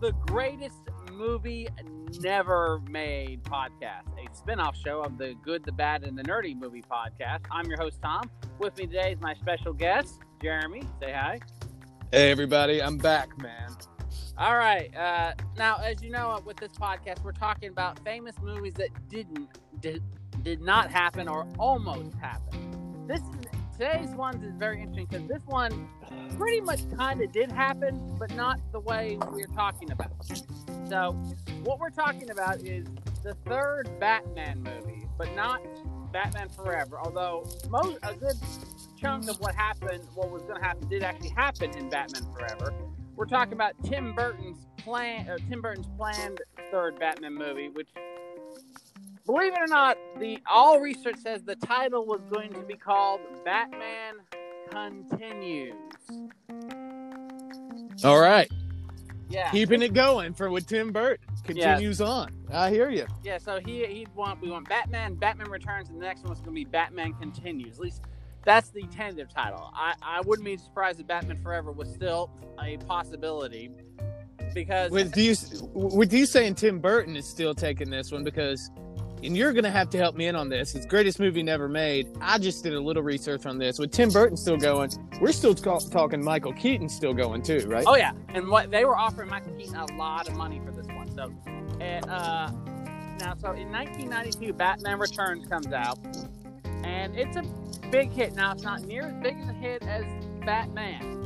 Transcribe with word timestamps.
the 0.00 0.12
greatest 0.26 0.78
movie 1.12 1.68
never 2.20 2.80
made 2.88 3.42
podcast, 3.42 4.06
a 4.16 4.36
spin-off 4.36 4.76
show 4.76 5.00
of 5.02 5.18
the 5.18 5.34
Good, 5.42 5.64
the 5.64 5.72
Bad, 5.72 6.04
and 6.04 6.16
the 6.16 6.22
Nerdy 6.22 6.56
movie 6.56 6.82
podcast. 6.82 7.40
I'm 7.50 7.66
your 7.66 7.78
host 7.78 7.98
Tom. 8.00 8.30
With 8.60 8.76
me 8.76 8.86
today 8.86 9.12
is 9.12 9.20
my 9.20 9.34
special 9.34 9.72
guest, 9.72 10.20
Jeremy. 10.40 10.82
Say 11.00 11.12
hi. 11.12 11.40
Hey 12.12 12.30
everybody, 12.30 12.80
I'm 12.80 12.96
back, 12.96 13.36
man. 13.42 13.70
All 14.38 14.56
right. 14.56 14.94
Uh, 14.96 15.32
now, 15.56 15.78
as 15.78 16.00
you 16.00 16.10
know, 16.10 16.40
with 16.44 16.58
this 16.58 16.72
podcast, 16.72 17.24
we're 17.24 17.32
talking 17.32 17.68
about 17.68 17.98
famous 18.04 18.36
movies 18.40 18.74
that 18.74 18.90
didn't 19.08 19.48
did, 19.80 20.02
did 20.42 20.60
not 20.60 20.92
happen 20.92 21.26
or 21.26 21.46
almost 21.58 22.14
happened. 22.18 23.08
This 23.08 23.20
is, 23.20 23.47
today's 23.78 24.10
one 24.10 24.42
is 24.42 24.54
very 24.56 24.80
interesting 24.80 25.06
because 25.06 25.28
this 25.28 25.42
one 25.46 25.88
pretty 26.36 26.60
much 26.60 26.80
kind 26.96 27.20
of 27.20 27.30
did 27.30 27.50
happen, 27.50 28.16
but 28.18 28.34
not 28.34 28.60
the 28.72 28.80
way 28.80 29.16
we're 29.30 29.46
talking 29.46 29.92
about. 29.92 30.10
So, 30.88 31.12
what 31.62 31.78
we're 31.78 31.90
talking 31.90 32.30
about 32.30 32.60
is 32.62 32.88
the 33.22 33.34
third 33.46 33.88
Batman 34.00 34.62
movie, 34.62 35.06
but 35.16 35.32
not 35.36 35.60
Batman 36.12 36.48
Forever. 36.48 36.98
Although 36.98 37.48
most 37.70 37.98
a 38.02 38.14
good 38.14 38.36
chunk 39.00 39.28
of 39.28 39.38
what 39.38 39.54
happened, 39.54 40.02
what 40.14 40.30
was 40.30 40.42
going 40.42 40.60
to 40.60 40.66
happen, 40.66 40.88
did 40.88 41.04
actually 41.04 41.30
happen 41.30 41.70
in 41.76 41.88
Batman 41.88 42.22
Forever. 42.32 42.74
We're 43.14 43.26
talking 43.26 43.52
about 43.52 43.74
Tim 43.84 44.12
Burton's 44.12 44.66
plan, 44.78 45.28
or 45.28 45.38
Tim 45.38 45.60
Burton's 45.60 45.88
planned 45.96 46.40
third 46.72 46.98
Batman 46.98 47.34
movie, 47.34 47.68
which, 47.68 47.88
believe 49.28 49.52
it 49.52 49.58
or 49.60 49.66
not, 49.66 49.96
the 50.18 50.38
all 50.50 50.80
research 50.80 51.16
says 51.22 51.42
the 51.42 51.54
title 51.56 52.06
was 52.06 52.20
going 52.32 52.50
to 52.54 52.60
be 52.62 52.74
called 52.74 53.20
Batman 53.44 54.14
Continues. 54.70 55.74
All 58.04 58.18
right, 58.20 58.50
Yeah. 59.28 59.50
keeping 59.50 59.82
it 59.82 59.92
going 59.92 60.32
for 60.32 60.50
with 60.50 60.66
Tim 60.66 60.92
Burton 60.92 61.26
continues 61.44 62.00
on. 62.00 62.32
I 62.52 62.70
hear 62.70 62.88
you. 62.90 63.06
Yeah, 63.22 63.38
so 63.38 63.60
he 63.60 63.84
he'd 63.86 64.08
want 64.14 64.40
we 64.40 64.50
want 64.50 64.68
Batman, 64.68 65.14
Batman 65.16 65.50
Returns, 65.50 65.90
and 65.90 66.00
the 66.00 66.04
next 66.06 66.24
one's 66.24 66.40
gonna 66.40 66.52
be 66.52 66.64
Batman 66.64 67.12
Continues. 67.14 67.74
At 67.74 67.80
least 67.80 68.02
that's 68.44 68.70
the 68.70 68.82
tentative 68.84 69.28
title. 69.28 69.70
I, 69.74 69.94
I 70.00 70.20
wouldn't 70.22 70.46
be 70.46 70.56
surprised 70.56 71.00
if 71.00 71.06
Batman 71.06 71.36
Forever 71.42 71.70
was 71.72 71.92
still 71.92 72.30
a 72.62 72.78
possibility 72.78 73.70
because 74.54 74.90
With 74.90 75.16
you, 75.16 75.34
with 75.74 76.12
you 76.12 76.24
saying 76.24 76.54
Tim 76.54 76.78
Burton 76.78 77.16
is 77.16 77.26
still 77.28 77.54
taking 77.54 77.90
this 77.90 78.10
one 78.12 78.24
because, 78.24 78.70
and 79.22 79.36
you're 79.36 79.52
gonna 79.52 79.70
have 79.70 79.90
to 79.90 79.98
help 79.98 80.16
me 80.16 80.26
in 80.26 80.36
on 80.36 80.48
this. 80.48 80.74
It's 80.74 80.86
greatest 80.86 81.18
movie 81.20 81.42
never 81.42 81.68
made. 81.68 82.08
I 82.20 82.38
just 82.38 82.62
did 82.62 82.74
a 82.74 82.80
little 82.80 83.02
research 83.02 83.46
on 83.46 83.58
this. 83.58 83.78
With 83.78 83.90
Tim 83.90 84.10
Burton 84.10 84.36
still 84.36 84.56
going, 84.56 84.90
we're 85.20 85.32
still 85.32 85.54
ta- 85.54 85.78
talking 85.78 86.22
Michael 86.22 86.52
Keaton 86.52 86.88
still 86.88 87.14
going 87.14 87.42
too, 87.42 87.66
right? 87.66 87.84
oh 87.86 87.96
yeah, 87.96 88.12
and 88.28 88.48
what 88.48 88.70
they 88.70 88.84
were 88.84 88.96
offering 88.96 89.28
Michael 89.28 89.52
Keaton 89.52 89.74
a 89.76 89.86
lot 89.96 90.28
of 90.28 90.34
money 90.36 90.60
for 90.64 90.70
this 90.70 90.86
one. 90.86 91.08
So, 91.14 91.32
and, 91.80 92.04
uh, 92.06 92.50
now 93.18 93.34
so 93.40 93.52
in 93.52 93.70
1992, 93.72 94.52
Batman 94.52 94.98
Returns 94.98 95.46
comes 95.48 95.72
out, 95.72 95.98
and 96.84 97.16
it's 97.16 97.36
a 97.36 97.42
big 97.90 98.10
hit. 98.10 98.34
Now 98.34 98.52
it's 98.52 98.62
not 98.62 98.82
near 98.82 99.02
as 99.02 99.14
big 99.22 99.34
a 99.34 99.52
hit 99.52 99.82
as 99.82 100.04
Batman. 100.44 101.16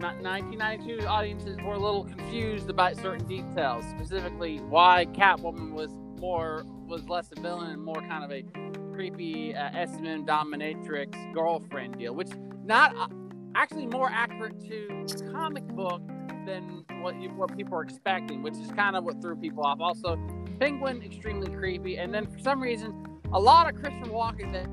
1992 0.00 1.06
audiences 1.06 1.56
were 1.64 1.74
a 1.74 1.78
little 1.78 2.04
confused 2.04 2.70
about 2.70 2.96
certain 2.96 3.26
details, 3.26 3.84
specifically 3.96 4.58
why 4.58 5.06
Catwoman 5.12 5.72
was 5.72 5.90
more 6.18 6.64
was 6.86 7.08
less 7.08 7.30
a 7.36 7.40
villain 7.40 7.70
and 7.70 7.82
more 7.84 8.00
kind 8.02 8.24
of 8.24 8.30
a 8.30 8.44
creepy 8.92 9.54
uh, 9.54 9.86
SM 9.86 10.24
dominatrix 10.26 11.34
girlfriend 11.34 11.98
deal, 11.98 12.14
which 12.14 12.28
not 12.64 12.96
uh, 12.96 13.06
actually 13.54 13.86
more 13.86 14.10
accurate 14.10 14.60
to 14.68 15.06
comic 15.32 15.66
book 15.68 16.02
than 16.46 16.84
what 17.00 17.20
you, 17.20 17.28
what 17.30 17.56
people 17.56 17.76
are 17.76 17.82
expecting, 17.82 18.42
which 18.42 18.54
is 18.54 18.70
kind 18.72 18.96
of 18.96 19.04
what 19.04 19.20
threw 19.20 19.36
people 19.36 19.64
off. 19.64 19.80
Also, 19.80 20.18
Penguin 20.58 21.02
extremely 21.02 21.50
creepy, 21.54 21.96
and 21.98 22.12
then 22.12 22.26
for 22.26 22.38
some 22.38 22.60
reason, 22.60 23.20
a 23.32 23.38
lot 23.38 23.72
of 23.72 23.80
Christopher 23.80 24.10
Walken 24.10 24.52
that 24.52 24.68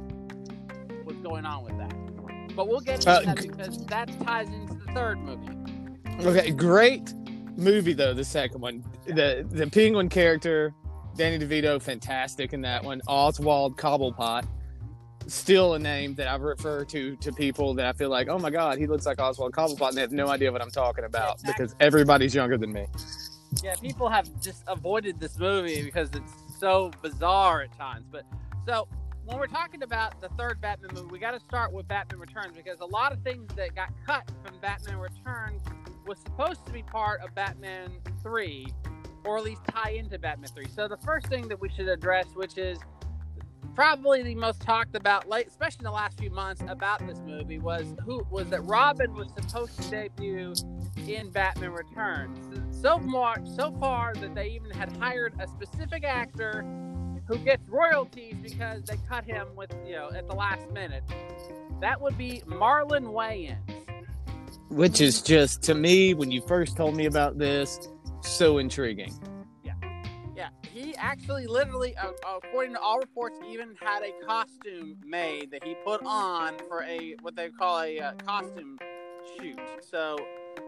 was 1.06 1.18
going 1.18 1.46
on 1.46 1.64
with 1.64 1.78
that. 1.78 1.94
But 2.56 2.68
we'll 2.68 2.80
get 2.80 2.96
into 2.96 3.09
Uh, 3.12 3.22
that 3.22 3.41
because 3.41 3.86
that 3.88 4.09
ties 4.24 4.47
into 4.47 4.74
the 4.74 4.91
third 4.94 5.20
movie. 5.20 5.50
Okay, 6.22 6.52
great 6.52 7.14
movie 7.58 7.94
though. 7.94 8.14
The 8.14 8.24
second 8.24 8.62
one, 8.62 8.84
the 9.06 9.46
the 9.52 9.68
Penguin 9.68 10.08
character, 10.08 10.74
Danny 11.16 11.40
DeVito, 11.44 11.81
fantastic 11.81 12.53
in 12.53 12.62
that 12.62 12.84
one. 12.84 13.02
Oswald 13.08 13.78
Cobblepot, 13.78 14.46
still 15.28 15.76
a 15.76 15.80
name 15.80 16.14
that 16.16 16.28
I 16.28 16.36
refer 16.36 16.84
to 16.86 17.16
to 17.16 17.31
people 17.31 17.74
that 17.76 17.86
I 17.86 17.94
feel 17.94 18.09
like, 18.09 18.28
oh 18.28 18.38
my 18.38 18.50
god, 18.50 18.78
he 18.78 18.86
looks 18.88 19.06
like 19.06 19.20
Oswald 19.20 19.53
Cobblepot, 19.53 19.90
and 19.90 19.98
they 19.98 20.02
have 20.02 20.12
no 20.12 20.28
idea 20.28 20.52
what 20.52 20.62
I'm 20.62 20.72
talking 20.72 21.06
about 21.06 21.36
Exactly. 21.40 21.53
because 21.66 21.76
everybody's 21.80 22.36
younger 22.36 22.58
than 22.58 22.74
me. 22.74 22.86
Yeah, 23.64 23.76
people 23.76 24.09
have 24.09 24.28
just 24.42 24.64
avoided 24.68 25.20
this 25.20 25.40
movie 25.40 25.81
because 25.84 26.09
it's 26.14 26.34
so 26.59 26.92
bizarre 27.02 27.62
at 27.62 27.78
times. 27.78 28.06
But 28.12 28.24
so 28.68 28.88
when 29.24 29.38
we're 29.38 29.47
talking 29.47 29.84
about 29.84 30.20
the 30.20 30.28
third 30.38 30.59
Batman 30.59 30.92
movie, 30.94 31.08
we 31.09 31.20
got 31.20 31.32
to 31.32 31.40
start 31.40 31.72
with 31.72 31.88
Batman 31.88 32.20
Returns 32.20 32.58
because 32.58 32.82
a 32.82 32.86
lot 32.86 33.14
of 33.14 33.22
things 33.22 33.47
that 33.56 33.74
got 33.74 33.90
cut 34.06 34.30
from 34.44 34.59
Batman 34.59 34.97
Returns 34.97 35.62
was 36.06 36.20
supposed 36.20 36.66
to 36.66 36.74
be 36.74 36.84
part 36.84 37.22
of 37.22 37.34
Batman 37.34 37.92
3 38.22 38.68
or 39.25 39.38
at 39.38 39.44
least 39.44 39.62
tie 39.69 39.91
into 39.91 40.18
Batman 40.19 40.50
3. 40.53 40.68
So 40.68 40.88
the 40.88 40.97
first 40.97 41.28
thing 41.28 41.47
that 41.47 41.59
we 41.59 41.69
should 41.69 41.88
address, 41.88 42.25
which 42.36 42.58
is 42.58 42.80
probably 43.74 44.24
the 44.24 44.36
most 44.36 44.62
talked 44.62 44.96
about 44.96 45.28
late 45.28 45.47
especially 45.47 45.80
in 45.80 45.84
the 45.84 45.91
last 45.91 46.18
few 46.18 46.30
months 46.30 46.63
about 46.69 47.06
this 47.06 47.19
movie 47.25 47.59
was 47.59 47.94
who 48.06 48.25
was 48.31 48.50
that 48.50 48.62
Robin 48.62 49.14
was 49.14 49.28
supposed 49.38 49.81
to 49.81 49.90
debut 49.90 50.53
in 51.08 51.30
Batman 51.30 51.72
Returns. 51.72 52.40
So 52.72 53.00
far, 53.12 53.35
so 53.58 53.72
far 53.74 54.14
that 54.16 54.34
they 54.34 54.50
even 54.50 54.72
had 54.72 54.96
hired 54.97 55.34
a 55.40 55.47
specific 55.47 56.06
actor 56.06 56.66
who 57.28 57.38
gets 57.40 57.68
royalties 57.68 58.35
because 58.41 58.84
they 58.84 58.97
cut 59.09 59.25
him 59.25 59.47
with 59.56 59.74
you 59.85 59.94
know 59.94 60.09
at 60.16 60.28
the 60.28 60.35
last 60.35 60.69
minute. 60.72 61.03
That 61.81 62.00
would 62.00 62.18
be 62.18 62.44
Marlon 62.47 63.08
Wayans. 63.08 63.58
Which 64.69 65.02
is 65.02 65.22
just 65.22 65.62
to 65.64 65.75
me, 65.75 66.14
when 66.14 66.31
you 66.31 66.41
first 66.41 66.78
told 66.78 66.96
me 66.96 67.06
about 67.06 67.38
this, 67.38 67.90
so 68.25 68.58
intriguing. 68.58 69.13
Yeah, 69.63 69.74
yeah. 70.36 70.50
he 70.72 70.96
actually, 70.96 71.47
literally, 71.47 71.96
uh, 71.97 72.12
according 72.44 72.74
to 72.74 72.80
all 72.80 73.00
reports, 73.00 73.40
even 73.50 73.75
had 73.80 74.03
a 74.03 74.12
costume 74.25 74.97
made 75.06 75.52
that 75.52 75.63
he 75.63 75.75
put 75.86 76.02
on 76.06 76.56
for 76.68 76.84
a 76.84 77.16
what 77.22 77.35
they 77.35 77.50
call 77.50 77.81
a 77.81 78.00
uh, 78.00 78.14
costume 78.25 78.78
shoot. 79.40 79.59
So 79.81 80.18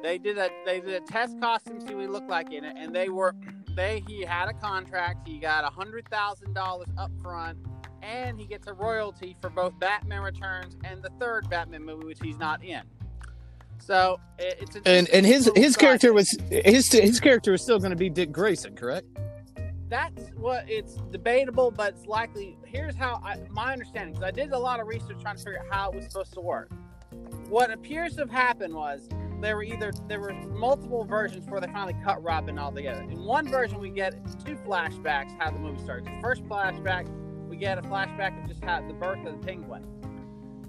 they 0.01 0.17
did 0.17 0.37
a 0.37 0.49
they 0.65 0.79
did 0.79 0.93
a 0.93 1.05
test 1.05 1.39
costume, 1.39 1.81
see 1.81 1.93
what 1.93 2.01
he 2.01 2.07
looked 2.07 2.29
like 2.29 2.51
in 2.51 2.63
it, 2.63 2.75
and 2.77 2.95
they 2.95 3.09
were 3.09 3.35
they 3.75 4.03
he 4.07 4.21
had 4.21 4.49
a 4.49 4.53
contract. 4.53 5.27
He 5.27 5.39
got 5.39 5.63
a 5.63 5.69
hundred 5.69 6.07
thousand 6.09 6.53
dollars 6.53 6.87
up 6.97 7.11
front, 7.21 7.57
and 8.01 8.39
he 8.39 8.45
gets 8.45 8.67
a 8.67 8.73
royalty 8.73 9.35
for 9.41 9.49
both 9.49 9.77
Batman 9.79 10.21
Returns 10.21 10.77
and 10.83 11.01
the 11.01 11.11
third 11.19 11.49
Batman 11.49 11.83
movie, 11.83 12.05
which 12.05 12.19
he's 12.21 12.37
not 12.37 12.63
in. 12.63 12.81
So 13.79 14.19
it, 14.37 14.57
it's 14.61 14.75
And 14.85 15.07
and 15.09 15.25
his 15.25 15.49
his 15.55 15.75
character 15.77 16.13
was 16.13 16.35
his 16.49 16.91
his 16.91 17.19
character 17.19 17.51
was 17.51 17.61
still 17.61 17.79
going 17.79 17.91
to 17.91 17.97
be 17.97 18.09
Dick 18.09 18.31
Grayson, 18.31 18.75
correct? 18.75 19.07
that's 19.89 20.29
what 20.35 20.69
it's 20.69 20.95
debatable, 21.11 21.71
but 21.71 21.93
it's 21.93 22.05
likely. 22.05 22.57
Here's 22.65 22.95
how 22.95 23.21
I, 23.23 23.37
my 23.49 23.71
understanding, 23.73 24.13
because 24.13 24.27
I 24.27 24.31
did 24.31 24.51
a 24.51 24.59
lot 24.59 24.79
of 24.79 24.87
research 24.87 25.21
trying 25.21 25.37
to 25.37 25.43
figure 25.43 25.59
out 25.59 25.65
how 25.71 25.91
it 25.91 25.95
was 25.95 26.05
supposed 26.05 26.33
to 26.33 26.41
work. 26.41 26.71
What 27.47 27.71
appears 27.71 28.15
to 28.15 28.21
have 28.21 28.29
happened 28.29 28.73
was 28.73 29.07
there 29.41 29.55
were 29.55 29.63
either 29.63 29.93
there 30.07 30.19
were 30.19 30.33
multiple 30.33 31.05
versions 31.05 31.49
where 31.49 31.61
they 31.61 31.67
finally 31.67 31.95
cut 32.03 32.21
Robin 32.21 32.57
all 32.59 32.71
together. 32.71 33.01
In 33.01 33.23
one 33.23 33.47
version, 33.49 33.79
we 33.79 33.89
get 33.89 34.13
two 34.43 34.55
flashbacks 34.57 35.37
how 35.39 35.51
the 35.51 35.59
movie 35.59 35.81
starts. 35.81 36.05
The 36.05 36.19
first 36.21 36.43
flashback, 36.45 37.07
we 37.47 37.55
get 37.57 37.77
a 37.77 37.81
flashback 37.83 38.41
of 38.41 38.49
just 38.49 38.63
how 38.63 38.85
the 38.85 38.93
birth 38.93 39.25
of 39.25 39.39
the 39.39 39.45
Penguin. 39.45 39.85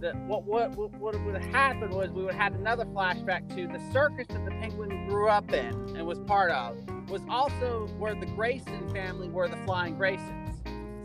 The, 0.01 0.13
what, 0.27 0.45
what 0.45 0.77
what 0.77 1.21
would 1.25 1.35
have 1.35 1.53
happened 1.53 1.93
was 1.93 2.11
we 2.11 2.23
would 2.23 2.35
have 2.35 2.53
had 2.53 2.61
another 2.61 2.85
flashback 2.85 3.49
to 3.57 3.67
the 3.67 3.81
circus 3.93 4.27
that 4.29 4.45
the 4.45 4.53
Penguin 4.53 5.09
grew 5.09 5.29
up 5.29 5.53
in 5.53 5.75
and 5.97 6.07
was 6.07 6.21
part 6.21 6.51
of 6.53 6.77
was 7.09 7.23
also 7.29 7.89
where 7.99 8.15
the 8.15 8.27
Grayson 8.27 8.89
family 8.91 9.29
were 9.29 9.49
the 9.49 9.57
Flying 9.67 9.97
Graysons. 9.97 10.55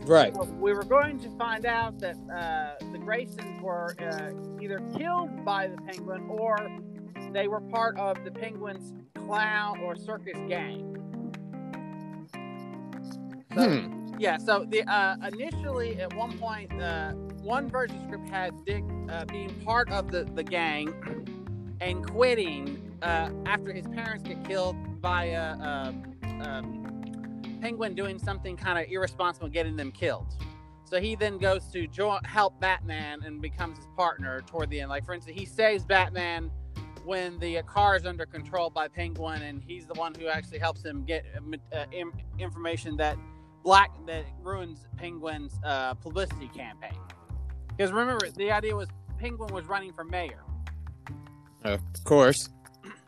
Right. 0.06 0.34
So 0.34 0.44
we 0.44 0.72
were 0.74 0.84
going 0.84 1.18
to 1.20 1.30
find 1.38 1.64
out 1.66 1.98
that 2.00 2.16
uh, 2.32 2.84
the 2.92 2.98
Graysons 2.98 3.60
were 3.62 3.96
uh, 3.98 4.62
either 4.62 4.80
killed 4.96 5.44
by 5.44 5.66
the 5.66 5.76
Penguin 5.78 6.26
or 6.28 6.58
they 7.32 7.48
were 7.48 7.60
part 7.60 7.98
of 7.98 8.22
the 8.24 8.30
Penguin's 8.30 8.92
clown 9.26 9.80
or 9.80 9.96
circus 9.96 10.38
gang. 10.48 10.90
So, 13.56 13.68
Hmm. 13.70 14.04
Yeah, 14.18 14.36
so 14.36 14.64
the 14.68 14.82
uh, 14.88 15.16
initially 15.32 16.00
at 16.00 16.14
one 16.14 16.38
point, 16.38 16.70
uh, 16.80 17.14
one 17.44 17.68
version 17.68 17.96
of 17.98 18.04
script 18.04 18.28
had 18.28 18.64
Dick 18.64 18.82
uh, 19.10 19.24
being 19.26 19.50
part 19.64 19.90
of 19.90 20.10
the, 20.10 20.24
the 20.24 20.42
gang 20.42 20.94
and 21.80 22.04
quitting 22.04 22.80
uh, 23.02 23.30
after 23.44 23.72
his 23.72 23.86
parents 23.88 24.24
get 24.24 24.42
killed 24.44 24.76
by 25.02 25.26
a, 25.26 25.42
a, 25.42 25.94
um, 26.40 26.80
penguin 27.60 27.94
doing 27.94 28.18
something 28.18 28.56
kind 28.56 28.78
of 28.78 28.90
irresponsible, 28.90 29.48
getting 29.48 29.76
them 29.76 29.92
killed. 29.92 30.26
So 30.84 31.00
he 31.00 31.14
then 31.14 31.38
goes 31.38 31.66
to 31.72 31.86
help 32.24 32.58
Batman 32.60 33.22
and 33.24 33.40
becomes 33.40 33.76
his 33.76 33.86
partner 33.96 34.42
toward 34.46 34.70
the 34.70 34.80
end. 34.80 34.90
Like 34.90 35.04
for 35.04 35.12
instance, 35.12 35.38
he 35.38 35.44
saves 35.44 35.84
Batman 35.84 36.50
when 37.04 37.38
the 37.38 37.60
car 37.62 37.96
is 37.96 38.06
under 38.06 38.24
control 38.24 38.70
by 38.70 38.88
Penguin, 38.88 39.42
and 39.42 39.62
he's 39.62 39.86
the 39.86 39.94
one 39.94 40.14
who 40.14 40.28
actually 40.28 40.58
helps 40.58 40.82
him 40.82 41.04
get 41.04 41.24
uh, 41.72 41.84
information 42.38 42.96
that 42.96 43.18
black 43.62 43.90
that 44.06 44.24
ruins 44.42 44.86
Penguin's 44.96 45.58
uh, 45.64 45.94
publicity 45.94 46.48
campaign. 46.48 46.98
Because 47.76 47.92
remember, 47.92 48.28
the 48.30 48.50
idea 48.50 48.74
was 48.74 48.88
Penguin 49.18 49.52
was 49.52 49.66
running 49.66 49.92
for 49.92 50.04
mayor. 50.04 50.42
Of 51.64 51.80
course. 52.04 52.50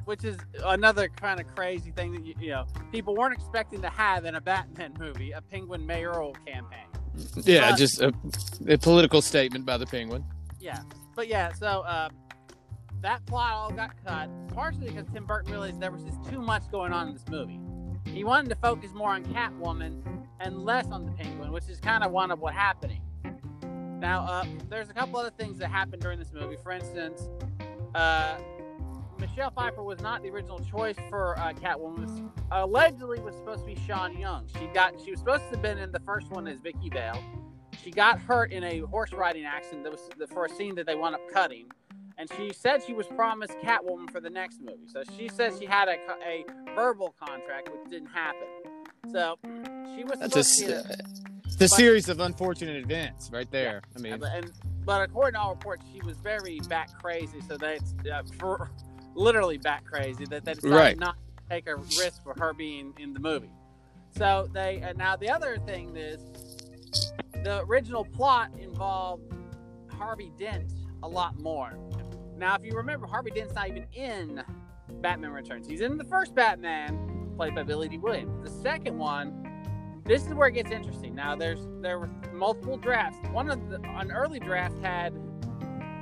Which 0.04 0.24
is 0.24 0.38
another 0.64 1.08
kind 1.08 1.40
of 1.40 1.46
crazy 1.54 1.90
thing 1.90 2.12
that 2.12 2.24
you, 2.24 2.34
you 2.40 2.50
know 2.50 2.66
people 2.92 3.14
weren't 3.14 3.34
expecting 3.34 3.82
to 3.82 3.90
have 3.90 4.24
in 4.24 4.36
a 4.36 4.40
Batman 4.40 4.94
movie, 4.98 5.32
a 5.32 5.42
Penguin 5.42 5.84
mayoral 5.84 6.34
campaign. 6.46 6.86
Yeah, 7.42 7.70
but, 7.70 7.76
just 7.76 8.00
a, 8.00 8.12
a, 8.68 8.78
political 8.78 9.20
statement 9.20 9.64
by 9.64 9.78
the 9.78 9.86
Penguin. 9.86 10.24
Yeah, 10.60 10.80
but 11.14 11.28
yeah, 11.28 11.52
so 11.52 11.80
uh, 11.80 12.08
that 13.00 13.24
plot 13.26 13.52
all 13.52 13.70
got 13.70 13.92
cut, 14.04 14.28
partially 14.48 14.88
because 14.88 15.06
Tim 15.12 15.26
Burton 15.26 15.50
realized 15.50 15.80
there 15.80 15.90
was 15.90 16.02
just 16.02 16.22
too 16.30 16.40
much 16.40 16.70
going 16.70 16.92
on 16.92 17.08
in 17.08 17.14
this 17.14 17.24
movie. 17.28 17.60
He 18.04 18.22
wanted 18.22 18.48
to 18.50 18.56
focus 18.56 18.92
more 18.94 19.10
on 19.10 19.24
Catwoman 19.24 20.02
and 20.40 20.58
less 20.58 20.86
on 20.86 21.04
the 21.04 21.12
Penguin, 21.12 21.52
which 21.52 21.68
is 21.68 21.80
kind 21.80 22.04
of 22.04 22.12
one 22.12 22.30
of 22.30 22.38
what 22.38 22.54
happening. 22.54 23.00
Now, 23.98 24.26
uh, 24.26 24.44
there's 24.68 24.90
a 24.90 24.94
couple 24.94 25.18
other 25.18 25.30
things 25.30 25.58
that 25.58 25.70
happened 25.70 26.02
during 26.02 26.18
this 26.18 26.32
movie. 26.32 26.56
For 26.62 26.72
instance, 26.72 27.28
uh, 27.94 28.38
Michelle 29.18 29.50
Pfeiffer 29.50 29.82
was 29.82 30.00
not 30.00 30.22
the 30.22 30.28
original 30.28 30.58
choice 30.58 30.96
for 31.08 31.38
uh, 31.38 31.52
Catwoman. 31.54 32.30
allegedly, 32.50 33.18
was 33.20 33.34
supposed 33.34 33.60
to 33.60 33.66
be 33.66 33.80
Sean 33.86 34.18
Young. 34.18 34.46
She 34.58 34.66
got 34.68 34.94
she 35.02 35.10
was 35.12 35.20
supposed 35.20 35.44
to 35.44 35.50
have 35.50 35.62
been 35.62 35.78
in 35.78 35.90
the 35.92 36.00
first 36.00 36.30
one 36.30 36.46
as 36.46 36.60
Vicki 36.60 36.90
Vale. 36.90 37.22
She 37.82 37.90
got 37.90 38.18
hurt 38.18 38.52
in 38.52 38.64
a 38.64 38.80
horse 38.80 39.12
riding 39.12 39.44
accident 39.44 39.84
that 39.84 39.92
was 39.92 40.30
for 40.30 40.44
a 40.44 40.48
scene 40.50 40.74
that 40.74 40.86
they 40.86 40.94
wound 40.94 41.14
up 41.14 41.20
cutting, 41.32 41.66
and 42.18 42.28
she 42.36 42.52
said 42.52 42.82
she 42.82 42.92
was 42.92 43.06
promised 43.06 43.54
Catwoman 43.62 44.10
for 44.10 44.20
the 44.20 44.30
next 44.30 44.60
movie. 44.60 44.86
So 44.86 45.02
she 45.16 45.28
says 45.28 45.58
she 45.58 45.66
had 45.66 45.88
a, 45.88 45.96
a 46.26 46.44
verbal 46.74 47.14
contract, 47.18 47.70
which 47.70 47.90
didn't 47.90 48.10
happen. 48.10 48.48
So 49.12 49.38
she 49.94 50.04
was 50.04 50.18
That's 50.18 50.36
a, 50.36 50.96
uh, 51.46 51.56
the 51.58 51.68
series 51.68 52.08
of 52.08 52.20
unfortunate 52.20 52.82
events 52.82 53.30
right 53.32 53.50
there. 53.50 53.82
Yeah. 53.92 53.98
I 53.98 54.00
mean, 54.00 54.22
and, 54.24 54.52
but 54.84 55.02
according 55.02 55.34
to 55.34 55.40
all 55.40 55.50
reports, 55.50 55.84
she 55.92 56.00
was 56.04 56.16
very 56.18 56.60
bat 56.68 56.92
crazy. 57.00 57.40
So 57.48 57.56
that's 57.56 57.94
uh, 58.12 58.22
for 58.38 58.70
literally 59.14 59.58
bat 59.58 59.84
crazy 59.84 60.24
that 60.26 60.44
they 60.44 60.54
decided 60.54 60.74
right. 60.74 60.98
not 60.98 61.16
to 61.16 61.54
take 61.54 61.66
a 61.68 61.76
risk 61.76 62.22
for 62.22 62.34
her 62.38 62.52
being 62.52 62.92
in 62.98 63.12
the 63.12 63.20
movie. 63.20 63.50
So 64.16 64.48
they 64.52 64.82
uh, 64.82 64.92
now 64.94 65.16
the 65.16 65.30
other 65.30 65.58
thing 65.66 65.96
is 65.96 66.20
the 67.44 67.62
original 67.64 68.04
plot 68.04 68.50
involved 68.58 69.22
Harvey 69.88 70.32
Dent 70.38 70.72
a 71.02 71.08
lot 71.08 71.38
more. 71.40 71.78
Now, 72.36 72.54
if 72.56 72.64
you 72.64 72.72
remember, 72.72 73.06
Harvey 73.06 73.30
Dent's 73.30 73.54
not 73.54 73.68
even 73.68 73.86
in 73.94 74.42
Batman 75.00 75.30
Returns. 75.30 75.66
He's 75.66 75.80
in 75.80 75.96
the 75.96 76.04
first 76.04 76.34
Batman, 76.34 77.32
played 77.36 77.54
by 77.54 77.62
Billy 77.62 77.88
Dee 77.88 77.98
Williams. 77.98 78.42
The 78.42 78.62
second 78.62 78.98
one 78.98 79.45
this 80.06 80.26
is 80.26 80.34
where 80.34 80.48
it 80.48 80.52
gets 80.52 80.70
interesting. 80.70 81.14
Now, 81.14 81.34
there's 81.34 81.66
there 81.80 81.98
were 81.98 82.10
multiple 82.32 82.76
drafts. 82.76 83.18
One 83.30 83.50
of 83.50 83.68
the 83.68 83.80
an 83.82 84.12
early 84.12 84.38
draft 84.38 84.78
had 84.78 85.14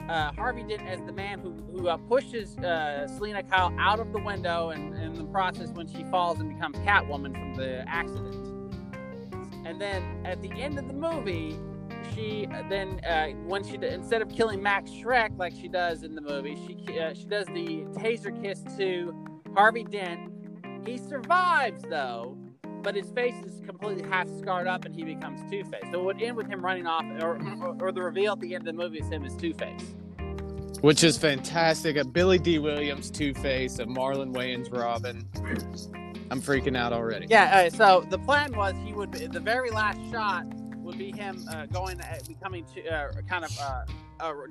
uh, 0.09 0.33
Harvey 0.33 0.63
Dent 0.63 0.83
as 0.83 1.01
the 1.05 1.13
man 1.13 1.41
who 1.41 1.53
who 1.73 1.89
uh, 1.89 1.97
pushes 1.97 2.57
uh, 2.59 3.09
Selina 3.09 3.43
Kyle 3.43 3.75
out 3.79 4.01
of 4.01 4.13
the 4.13 4.21
window, 4.21 4.71
and 4.71 4.95
in 4.95 5.15
the 5.15 5.25
process, 5.25 5.71
when 5.71 5.89
she 5.89 6.05
falls 6.05 6.41
and 6.41 6.49
becomes 6.49 6.77
Catwoman 6.79 7.33
from 7.33 7.55
the 7.55 7.85
accident. 7.89 8.35
And 9.67 9.81
then 9.81 10.03
at 10.27 10.43
the 10.43 10.53
end 10.53 10.79
of 10.79 10.87
the 10.87 10.93
movie, 10.93 11.59
she 12.15 12.47
then 12.69 13.01
uh, 13.05 13.29
when 13.47 13.65
she 13.65 13.77
instead 13.77 14.21
of 14.21 14.29
killing 14.29 14.63
Max 14.63 14.91
Shreck 14.91 15.37
like 15.39 15.55
she 15.55 15.69
does 15.69 16.03
in 16.03 16.15
the 16.15 16.21
movie, 16.21 16.57
she 16.67 16.99
uh, 16.99 17.15
she 17.15 17.25
does 17.25 17.47
the 17.47 17.85
taser 17.95 18.41
kiss 18.43 18.63
to 18.77 19.15
Harvey 19.55 19.85
Dent. 19.85 20.31
He 20.85 20.99
survives 20.99 21.83
though, 21.89 22.37
but 22.85 22.95
his 22.95 23.11
face 23.11 23.35
is 23.45 23.63
completely 23.67 24.07
half 24.09 24.29
scarred 24.39 24.67
up 24.67 24.85
and 24.85 24.95
he 24.95 25.03
becomes 25.03 25.41
Two 25.51 25.65
Face. 25.65 25.83
So 25.91 26.01
it 26.01 26.05
would 26.05 26.23
end 26.23 26.37
with 26.37 26.47
him 26.47 26.63
running 26.63 26.87
off, 26.87 27.05
or, 27.23 27.41
or, 27.81 27.91
the 27.91 28.03
reveal 28.03 28.35
at 28.35 28.41
the 28.41 28.55
end 28.55 28.69
of 28.69 28.77
the 28.77 28.81
movie 28.81 28.99
is 28.99 29.09
him 29.09 29.25
as 29.25 29.35
Two 29.35 29.55
Face. 29.55 29.95
Which 30.83 31.03
is 31.03 31.17
fantastic. 31.17 31.97
A 31.97 32.05
Billy 32.05 32.39
Dee 32.39 32.59
Williams 32.59 33.11
Two 33.11 33.33
Face, 33.35 33.79
a 33.79 33.87
Marlon 33.87 34.35
Wayans 34.35 34.71
Robin. 34.71 35.27
I'm 36.31 36.43
freaking 36.43 36.77
out 36.77 36.93
already. 36.93 37.27
Yeah, 37.29 37.67
uh, 37.67 37.71
so 37.71 38.07
the 38.11 38.19
plan 38.19 38.55
was 38.55 38.75
he 38.85 38.93
would, 38.93 39.11
be, 39.11 39.27
the 39.27 39.41
very 39.41 39.71
last 39.71 39.99
shot 40.11 40.45
would 40.77 40.99
be 40.99 41.11
him 41.11 41.43
uh, 41.51 41.67
going, 41.67 42.01
uh, 42.01 42.19
becoming 42.29 42.67
to, 42.75 42.87
uh, 42.87 43.13
kind 43.29 43.45
of 43.45 43.59
uh, 43.59 43.85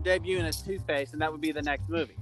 debuting 0.01 0.43
as 0.43 0.61
Two 0.61 0.79
Face, 0.79 1.13
and 1.13 1.21
that 1.21 1.31
would 1.31 1.41
be 1.41 1.51
the 1.51 1.61
next 1.61 1.87
movie 1.87 2.17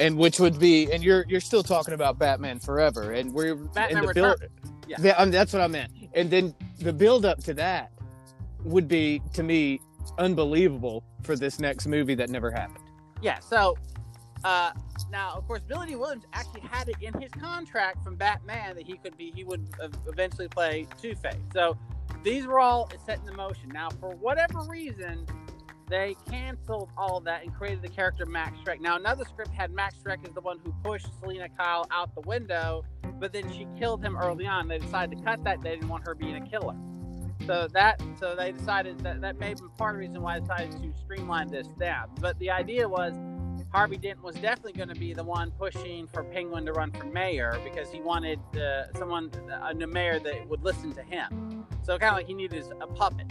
and 0.00 0.16
which 0.16 0.40
would 0.40 0.58
be 0.58 0.90
and 0.92 1.02
you're 1.02 1.24
you're 1.28 1.40
still 1.40 1.62
talking 1.62 1.94
about 1.94 2.18
Batman 2.18 2.58
Forever 2.58 3.12
and 3.12 3.32
we're 3.32 3.54
Batman 3.54 3.98
in 3.98 4.06
the 4.06 4.14
build, 4.14 4.42
yeah. 4.88 4.96
yeah 5.00 5.12
um, 5.12 5.30
that's 5.30 5.52
what 5.52 5.62
I 5.62 5.66
meant. 5.66 5.92
And 6.14 6.30
then 6.30 6.54
the 6.78 6.92
build 6.92 7.24
up 7.24 7.42
to 7.44 7.54
that 7.54 7.90
would 8.64 8.88
be 8.88 9.22
to 9.34 9.42
me 9.42 9.80
unbelievable 10.18 11.04
for 11.22 11.36
this 11.36 11.58
next 11.58 11.86
movie 11.86 12.14
that 12.14 12.30
never 12.30 12.50
happened. 12.50 12.84
Yeah. 13.20 13.38
So 13.38 13.76
uh, 14.44 14.72
now, 15.10 15.34
of 15.34 15.46
course, 15.46 15.62
Billy 15.62 15.94
Williams 15.94 16.24
actually 16.32 16.62
had 16.62 16.88
it 16.88 16.96
in 17.00 17.18
his 17.20 17.30
contract 17.32 18.02
from 18.02 18.16
Batman 18.16 18.74
that 18.76 18.86
he 18.86 18.96
could 18.96 19.16
be 19.16 19.32
he 19.34 19.44
would 19.44 19.68
eventually 20.06 20.48
play 20.48 20.86
Two 21.00 21.14
Face. 21.14 21.34
So 21.52 21.76
these 22.22 22.46
were 22.46 22.60
all 22.60 22.90
set 23.06 23.20
in 23.28 23.36
motion. 23.36 23.68
Now, 23.68 23.90
for 24.00 24.10
whatever 24.16 24.60
reason, 24.68 25.26
they 25.88 26.16
canceled 26.30 26.90
all 26.96 27.20
that 27.20 27.42
and 27.42 27.54
created 27.54 27.82
the 27.82 27.88
character 27.88 28.26
Max 28.26 28.56
Shreck. 28.64 28.80
Now, 28.80 28.96
another 28.96 29.24
script 29.24 29.50
had 29.50 29.70
Max 29.72 29.96
Shreck 30.04 30.26
as 30.26 30.34
the 30.34 30.40
one 30.40 30.58
who 30.64 30.74
pushed 30.82 31.06
Selina 31.20 31.48
Kyle 31.48 31.86
out 31.90 32.14
the 32.14 32.22
window, 32.22 32.84
but 33.18 33.32
then 33.32 33.50
she 33.52 33.66
killed 33.78 34.02
him 34.02 34.16
early 34.16 34.46
on. 34.46 34.68
They 34.68 34.78
decided 34.78 35.18
to 35.18 35.24
cut 35.24 35.44
that. 35.44 35.62
They 35.62 35.70
didn't 35.70 35.88
want 35.88 36.06
her 36.06 36.14
being 36.14 36.36
a 36.36 36.48
killer. 36.48 36.76
So 37.46 37.66
that 37.72 38.00
so 38.20 38.36
they 38.36 38.52
decided 38.52 39.00
that 39.00 39.20
that 39.20 39.38
may 39.38 39.54
be 39.54 39.62
part 39.76 39.96
of 39.96 40.00
the 40.00 40.06
reason 40.06 40.22
why 40.22 40.38
they 40.38 40.46
decided 40.46 40.72
to 40.72 41.00
streamline 41.00 41.48
this 41.48 41.66
down. 41.78 42.10
But 42.20 42.38
the 42.38 42.50
idea 42.50 42.88
was 42.88 43.14
Harvey 43.72 43.96
Dent 43.96 44.22
was 44.22 44.34
definitely 44.36 44.74
going 44.74 44.90
to 44.90 44.94
be 44.94 45.14
the 45.14 45.24
one 45.24 45.50
pushing 45.52 46.06
for 46.06 46.22
Penguin 46.24 46.66
to 46.66 46.72
run 46.72 46.92
for 46.92 47.04
mayor 47.04 47.58
because 47.64 47.90
he 47.90 48.00
wanted 48.00 48.38
uh, 48.54 48.92
someone, 48.98 49.30
a 49.50 49.72
new 49.72 49.86
mayor 49.86 50.18
that 50.20 50.46
would 50.48 50.62
listen 50.62 50.92
to 50.92 51.02
him. 51.02 51.64
So 51.82 51.98
kind 51.98 52.12
of 52.12 52.18
like 52.18 52.26
he 52.26 52.34
needed 52.34 52.64
a 52.80 52.86
puppet. 52.86 53.26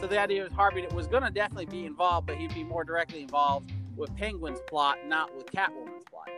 So 0.00 0.06
the 0.06 0.20
idea 0.20 0.42
was 0.42 0.52
Harvey 0.52 0.86
was 0.92 1.06
going 1.06 1.22
to 1.22 1.30
definitely 1.30 1.66
be 1.66 1.86
involved, 1.86 2.26
but 2.26 2.36
he'd 2.36 2.54
be 2.54 2.64
more 2.64 2.84
directly 2.84 3.22
involved 3.22 3.72
with 3.96 4.14
Penguin's 4.16 4.60
plot, 4.66 4.98
not 5.06 5.34
with 5.34 5.46
Catwoman's 5.46 6.04
plot. 6.10 6.28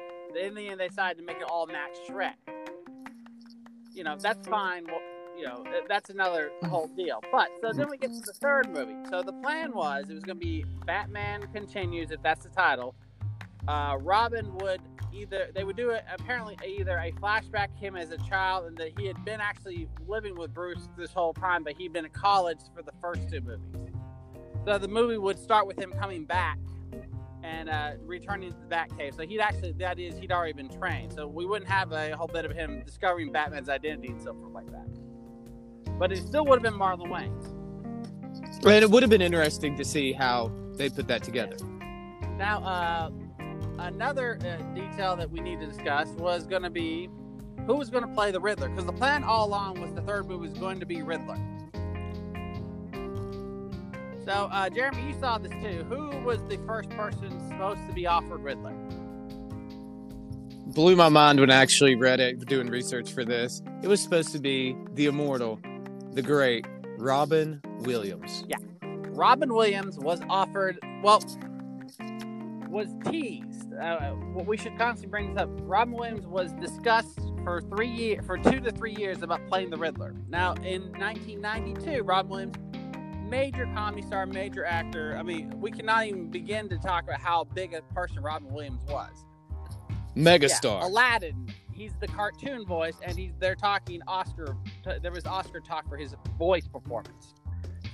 In 0.41 0.55
the 0.55 0.69
end, 0.69 0.79
they 0.79 0.88
decided 0.88 1.19
to 1.19 1.25
make 1.25 1.39
it 1.39 1.44
all 1.51 1.67
Max 1.67 1.98
Shreck. 2.08 2.34
You 3.93 4.05
know, 4.05 4.17
that's 4.19 4.46
fine. 4.46 4.84
Well, 4.86 5.01
you 5.36 5.44
know, 5.44 5.65
that's 5.89 6.10
another 6.10 6.51
whole 6.65 6.89
deal. 6.89 7.22
But 7.32 7.48
so 7.60 7.72
then 7.72 7.89
we 7.91 7.96
get 7.96 8.13
to 8.13 8.20
the 8.20 8.32
third 8.34 8.70
movie. 8.70 8.96
So 9.10 9.22
the 9.22 9.32
plan 9.32 9.72
was 9.72 10.06
it 10.08 10.15
was 10.15 10.25
going 10.25 10.39
to 10.39 10.44
be 10.44 10.65
Batman 10.84 11.46
Continues, 11.53 12.10
if 12.10 12.22
that's 12.22 12.44
the 12.44 12.51
title. 12.51 12.94
Uh, 13.67 13.96
Robin 14.01 14.55
would 14.58 14.81
either 15.13 15.48
they 15.55 15.65
would 15.65 15.77
do 15.77 15.91
it 15.91 16.05
apparently 16.13 16.56
either 16.67 16.98
a 16.98 17.13
flashback 17.13 17.77
him 17.77 17.96
as 17.96 18.10
a 18.10 18.19
child 18.19 18.67
and 18.67 18.77
that 18.77 18.98
he 18.98 19.06
had 19.06 19.25
been 19.25 19.41
actually 19.41 19.89
living 20.06 20.36
with 20.36 20.53
Bruce 20.53 20.89
this 20.96 21.13
whole 21.13 21.34
time, 21.34 21.65
but 21.65 21.77
he'd 21.77 21.93
been 21.93 22.05
in 22.05 22.10
college 22.10 22.60
for 22.75 22.82
the 22.82 22.93
first 23.01 23.29
two 23.31 23.41
movies. 23.41 23.93
So 24.65 24.79
the 24.79 24.89
movie 24.89 25.19
would 25.19 25.39
start 25.39 25.67
with 25.67 25.79
him 25.79 25.93
coming 25.93 26.25
back 26.25 26.58
and 27.43 27.69
uh, 27.69 27.93
returning 28.05 28.51
to 28.51 28.58
the 28.58 28.67
Batcave. 28.67 29.15
So 29.15 29.22
he'd 29.22 29.41
actually 29.41 29.72
the 29.72 29.86
idea 29.86 30.10
is 30.10 30.19
he'd 30.19 30.32
already 30.32 30.53
been 30.53 30.69
trained, 30.69 31.13
so 31.13 31.27
we 31.27 31.46
wouldn't 31.46 31.70
have 31.70 31.93
a 31.93 32.17
whole 32.17 32.27
bit 32.27 32.44
of 32.44 32.53
him 32.53 32.82
discovering 32.84 33.31
Batman's 33.31 33.69
identity 33.69 34.08
and 34.08 34.20
so 34.20 34.34
forth 34.34 34.53
like 34.53 34.70
that. 34.72 34.86
But 35.98 36.13
it 36.13 36.19
still 36.27 36.44
would 36.46 36.63
have 36.63 36.63
been 36.63 36.79
Marlon 36.79 37.08
Wayans. 37.08 37.53
And 38.65 38.82
it 38.82 38.91
would 38.91 39.03
have 39.03 39.10
been 39.10 39.22
interesting 39.22 39.77
to 39.77 39.84
see 39.84 40.13
how 40.13 40.51
they 40.75 40.91
put 40.91 41.06
that 41.08 41.22
together. 41.22 41.56
Now, 42.36 42.63
uh, 42.65 43.10
another 43.79 44.39
uh, 44.41 44.63
detail 44.75 45.17
that 45.17 45.31
we 45.31 45.41
need 45.41 45.61
to 45.61 45.67
discuss 45.67 46.09
was 46.11 46.47
going 46.47 46.63
to 46.63 46.71
be 46.71 47.09
who 47.67 47.75
was 47.75 47.91
going 47.91 48.06
to 48.06 48.15
play 48.15 48.31
the 48.31 48.41
Riddler 48.41 48.69
because 48.69 48.85
the 48.85 48.93
plan 48.93 49.25
all 49.25 49.47
along 49.47 49.81
was 49.81 49.93
the 49.93 50.03
third 50.03 50.27
movie 50.27 50.49
was 50.49 50.59
going 50.59 50.79
to 50.79 50.87
be 50.87 51.03
Riddler. 51.03 51.39
So, 54.25 54.49
uh, 54.51 54.69
Jeremy, 54.71 55.09
you 55.09 55.15
saw 55.21 55.39
this 55.39 55.53
too. 55.53 55.85
Who 55.89 56.09
was 56.25 56.43
the 56.49 56.59
first 56.67 56.91
person 56.91 57.31
supposed 57.49 57.87
to 57.89 57.93
be 57.93 58.06
offered 58.06 58.43
Riddler? 58.43 58.75
Blew 60.67 60.97
my 60.97 61.09
mind 61.09 61.39
when 61.39 61.51
I 61.51 61.56
actually 61.56 61.95
read 61.95 62.19
it, 62.19 62.45
doing 62.47 62.69
research 62.69 63.13
for 63.13 63.25
this. 63.25 63.63
It 63.83 63.89
was 63.89 64.01
supposed 64.01 64.33
to 64.33 64.41
be 64.41 64.77
the 64.95 65.06
immortal, 65.06 65.61
the 66.13 66.23
great 66.23 66.67
Robin 66.99 67.61
Williams. 67.81 68.45
Yeah. 68.49 68.56
Robin 68.83 69.55
Williams 69.55 69.97
was 69.97 70.21
offered, 70.29 70.79
well, 71.03 71.23
was 72.69 72.94
teased. 73.05 73.73
Uh, 73.75 74.11
what 74.11 74.46
we 74.46 74.56
should 74.56 74.77
constantly 74.79 75.11
bring 75.11 75.35
this 75.35 75.43
up. 75.43 75.49
Robin 75.63 75.94
Williams 75.94 76.27
was 76.27 76.53
discussed 76.55 77.20
for 77.44 77.61
three 77.61 77.89
year, 77.89 78.23
for 78.23 78.39
two 78.39 78.61
to 78.61 78.70
three 78.70 78.94
years 78.94 79.23
about 79.23 79.46
playing 79.49 79.70
the 79.70 79.77
Riddler. 79.77 80.15
Now, 80.29 80.55
in 80.55 80.93
1992, 80.93 82.03
Robin 82.03 82.31
Williams, 82.31 82.56
major 83.29 83.67
comedy 83.75 84.03
star, 84.03 84.27
major 84.27 84.65
actor. 84.65 85.17
I 85.19 85.23
mean, 85.23 85.61
we 85.61 85.70
cannot 85.70 86.06
even 86.06 86.31
begin 86.31 86.69
to 86.69 86.79
talk 86.79 87.05
about 87.05 87.20
how 87.20 87.44
big 87.44 87.75
a 87.75 87.82
person 87.94 88.23
Robin 88.23 88.53
Williams 88.53 88.82
was. 88.89 89.25
megastar. 90.17 90.81
Yeah, 90.81 90.87
Aladdin. 90.87 91.53
He's 91.73 91.93
the 92.01 92.06
cartoon 92.06 92.65
voice, 92.65 92.96
and 93.03 93.19
he's 93.19 93.32
they're 93.39 93.55
talking 93.55 94.01
Oscar. 94.06 94.56
There 95.03 95.13
was 95.13 95.27
Oscar 95.27 95.61
talk 95.61 95.87
for 95.89 95.96
his 95.96 96.15
voice 96.39 96.67
performance. 96.67 97.35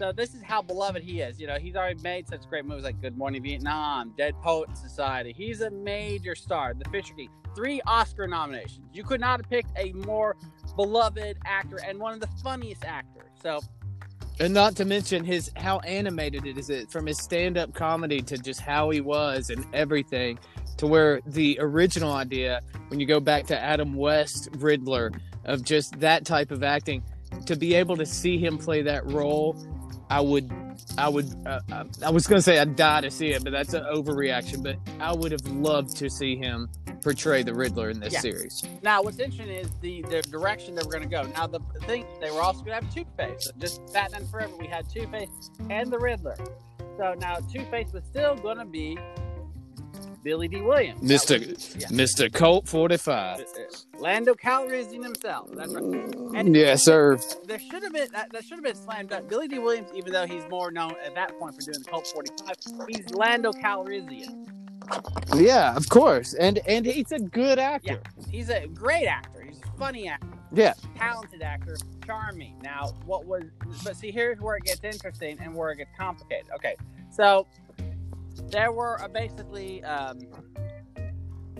So 0.02 0.10
this 0.10 0.34
is 0.34 0.42
how 0.42 0.62
beloved 0.62 1.04
he 1.04 1.20
is. 1.20 1.38
You 1.38 1.46
know, 1.46 1.60
he's 1.60 1.76
already 1.76 2.02
made 2.02 2.28
such 2.28 2.48
great 2.48 2.64
movies 2.64 2.82
like 2.82 3.00
Good 3.00 3.16
Morning 3.16 3.40
Vietnam, 3.40 4.12
Dead 4.18 4.34
Poet 4.42 4.76
Society. 4.76 5.32
He's 5.32 5.60
a 5.60 5.70
major 5.70 6.34
star. 6.34 6.74
The 6.74 6.90
Fisher 6.90 7.14
King, 7.14 7.28
three 7.54 7.80
Oscar 7.86 8.26
nominations. 8.26 8.88
You 8.92 9.04
could 9.04 9.20
not 9.20 9.38
have 9.38 9.48
picked 9.48 9.70
a 9.78 9.92
more 9.92 10.34
beloved 10.74 11.38
actor 11.46 11.78
and 11.86 12.00
one 12.00 12.14
of 12.14 12.18
the 12.18 12.26
funniest 12.42 12.84
actors. 12.84 13.30
So 13.40 13.60
and 14.40 14.52
not 14.52 14.74
to 14.74 14.84
mention 14.84 15.22
his 15.22 15.52
how 15.54 15.78
animated 15.78 16.46
it 16.46 16.58
is 16.58 16.68
it 16.68 16.90
from 16.90 17.06
his 17.06 17.18
stand-up 17.18 17.72
comedy 17.72 18.22
to 18.22 18.36
just 18.36 18.58
how 18.58 18.90
he 18.90 19.00
was 19.00 19.50
and 19.50 19.64
everything 19.72 20.36
to 20.78 20.88
where 20.88 21.20
the 21.26 21.56
original 21.60 22.12
idea 22.12 22.60
when 22.88 22.98
you 22.98 23.06
go 23.06 23.20
back 23.20 23.46
to 23.46 23.56
Adam 23.56 23.94
West 23.94 24.48
Riddler 24.56 25.12
of 25.44 25.62
just 25.62 26.00
that 26.00 26.24
type 26.24 26.50
of 26.50 26.64
acting 26.64 27.04
to 27.46 27.54
be 27.54 27.74
able 27.74 27.96
to 27.96 28.04
see 28.04 28.36
him 28.36 28.58
play 28.58 28.82
that 28.82 29.06
role 29.06 29.56
I 30.12 30.20
would, 30.20 30.52
I 30.98 31.08
would, 31.08 31.34
uh, 31.46 31.60
uh, 31.72 31.84
I 32.04 32.10
was 32.10 32.26
gonna 32.26 32.42
say 32.42 32.58
I'd 32.58 32.76
die 32.76 33.00
to 33.00 33.10
see 33.10 33.28
it, 33.28 33.42
but 33.42 33.50
that's 33.50 33.72
an 33.72 33.84
overreaction. 33.84 34.62
But 34.62 34.76
I 35.00 35.14
would 35.14 35.32
have 35.32 35.46
loved 35.46 35.96
to 35.96 36.10
see 36.10 36.36
him 36.36 36.68
portray 37.00 37.42
the 37.42 37.54
Riddler 37.54 37.88
in 37.88 37.98
this 37.98 38.12
yeah. 38.12 38.20
series. 38.20 38.62
Now, 38.82 39.02
what's 39.02 39.18
interesting 39.18 39.48
is 39.48 39.70
the 39.80 40.02
the 40.02 40.20
direction 40.20 40.74
that 40.74 40.84
we're 40.84 40.92
gonna 40.92 41.06
go. 41.06 41.22
Now, 41.22 41.46
the 41.46 41.60
thing 41.86 42.04
they 42.20 42.30
were 42.30 42.42
also 42.42 42.60
gonna 42.60 42.74
have 42.74 42.94
Two 42.94 43.06
Face. 43.16 43.50
Just 43.56 43.90
Batman 43.94 44.26
Forever, 44.26 44.52
we 44.58 44.66
had 44.66 44.86
Two 44.86 45.06
Face 45.06 45.50
and 45.70 45.90
the 45.90 45.98
Riddler. 45.98 46.36
So 46.98 47.14
now 47.14 47.36
Two 47.50 47.64
Face 47.70 47.90
was 47.94 48.04
still 48.04 48.36
gonna 48.36 48.66
be 48.66 48.98
Billy 50.22 50.48
Dee 50.48 50.60
Williams. 50.60 51.00
Mr. 51.00 51.38
Was, 51.38 51.76
yeah. 51.76 51.88
Mr. 51.88 52.32
Colt 52.32 52.68
45. 52.68 53.40
Uh, 53.40 53.42
uh, 53.42 53.98
Lando 53.98 54.34
Calrissian 54.34 55.02
himself. 55.02 55.50
That's 55.52 55.72
right. 55.74 56.14
And 56.36 56.54
yes, 56.54 56.84
sir. 56.84 57.18
There 57.46 57.58
should 57.58 57.82
have 57.82 57.92
been 57.92 58.08
that, 58.12 58.32
that 58.32 58.44
should 58.44 58.56
have 58.56 58.64
been 58.64 58.76
slammed 58.76 59.10
dunk. 59.10 59.28
Billy 59.28 59.48
Dee 59.48 59.58
Williams, 59.58 59.88
even 59.94 60.12
though 60.12 60.26
he's 60.26 60.44
more 60.48 60.70
known 60.70 60.94
at 61.04 61.14
that 61.14 61.38
point 61.38 61.54
for 61.54 61.62
doing 61.62 61.82
the 61.82 61.90
Colt 61.90 62.06
45, 62.06 62.88
he's 62.88 63.10
Lando 63.10 63.52
Calrissian. 63.52 64.46
Yeah, 65.34 65.76
of 65.76 65.88
course. 65.88 66.34
And 66.34 66.58
and 66.66 66.84
he's 66.84 67.12
a 67.12 67.18
good 67.18 67.58
actor. 67.58 68.00
Yeah, 68.18 68.24
he's 68.30 68.50
a 68.50 68.66
great 68.66 69.06
actor. 69.06 69.42
He's 69.42 69.58
a 69.58 69.78
funny 69.78 70.08
actor. 70.08 70.26
Yeah. 70.52 70.74
Talented 70.96 71.40
actor, 71.40 71.76
charming. 72.04 72.58
Now, 72.62 72.92
what 73.06 73.24
was 73.24 73.44
but 73.84 73.96
see 73.96 74.10
here's 74.10 74.40
where 74.40 74.56
it 74.56 74.64
gets 74.64 74.82
interesting 74.84 75.38
and 75.40 75.54
where 75.54 75.70
it 75.70 75.76
gets 75.76 75.90
complicated. 75.98 76.48
Okay. 76.54 76.76
So 77.10 77.46
there 78.50 78.72
were 78.72 79.00
uh, 79.02 79.08
basically 79.08 79.82
um, 79.84 80.18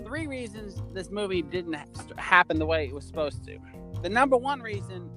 three 0.05 0.27
reasons 0.27 0.83
this 0.93 1.11
movie 1.11 1.43
didn't 1.43 1.77
happen 2.19 2.59
the 2.59 2.67
way 2.67 2.87
it 2.87 2.95
was 2.95 3.05
supposed 3.05 3.45
to. 3.45 3.59
The 4.03 4.09
number 4.09 4.37
one 4.37 4.61
reason 4.61 5.11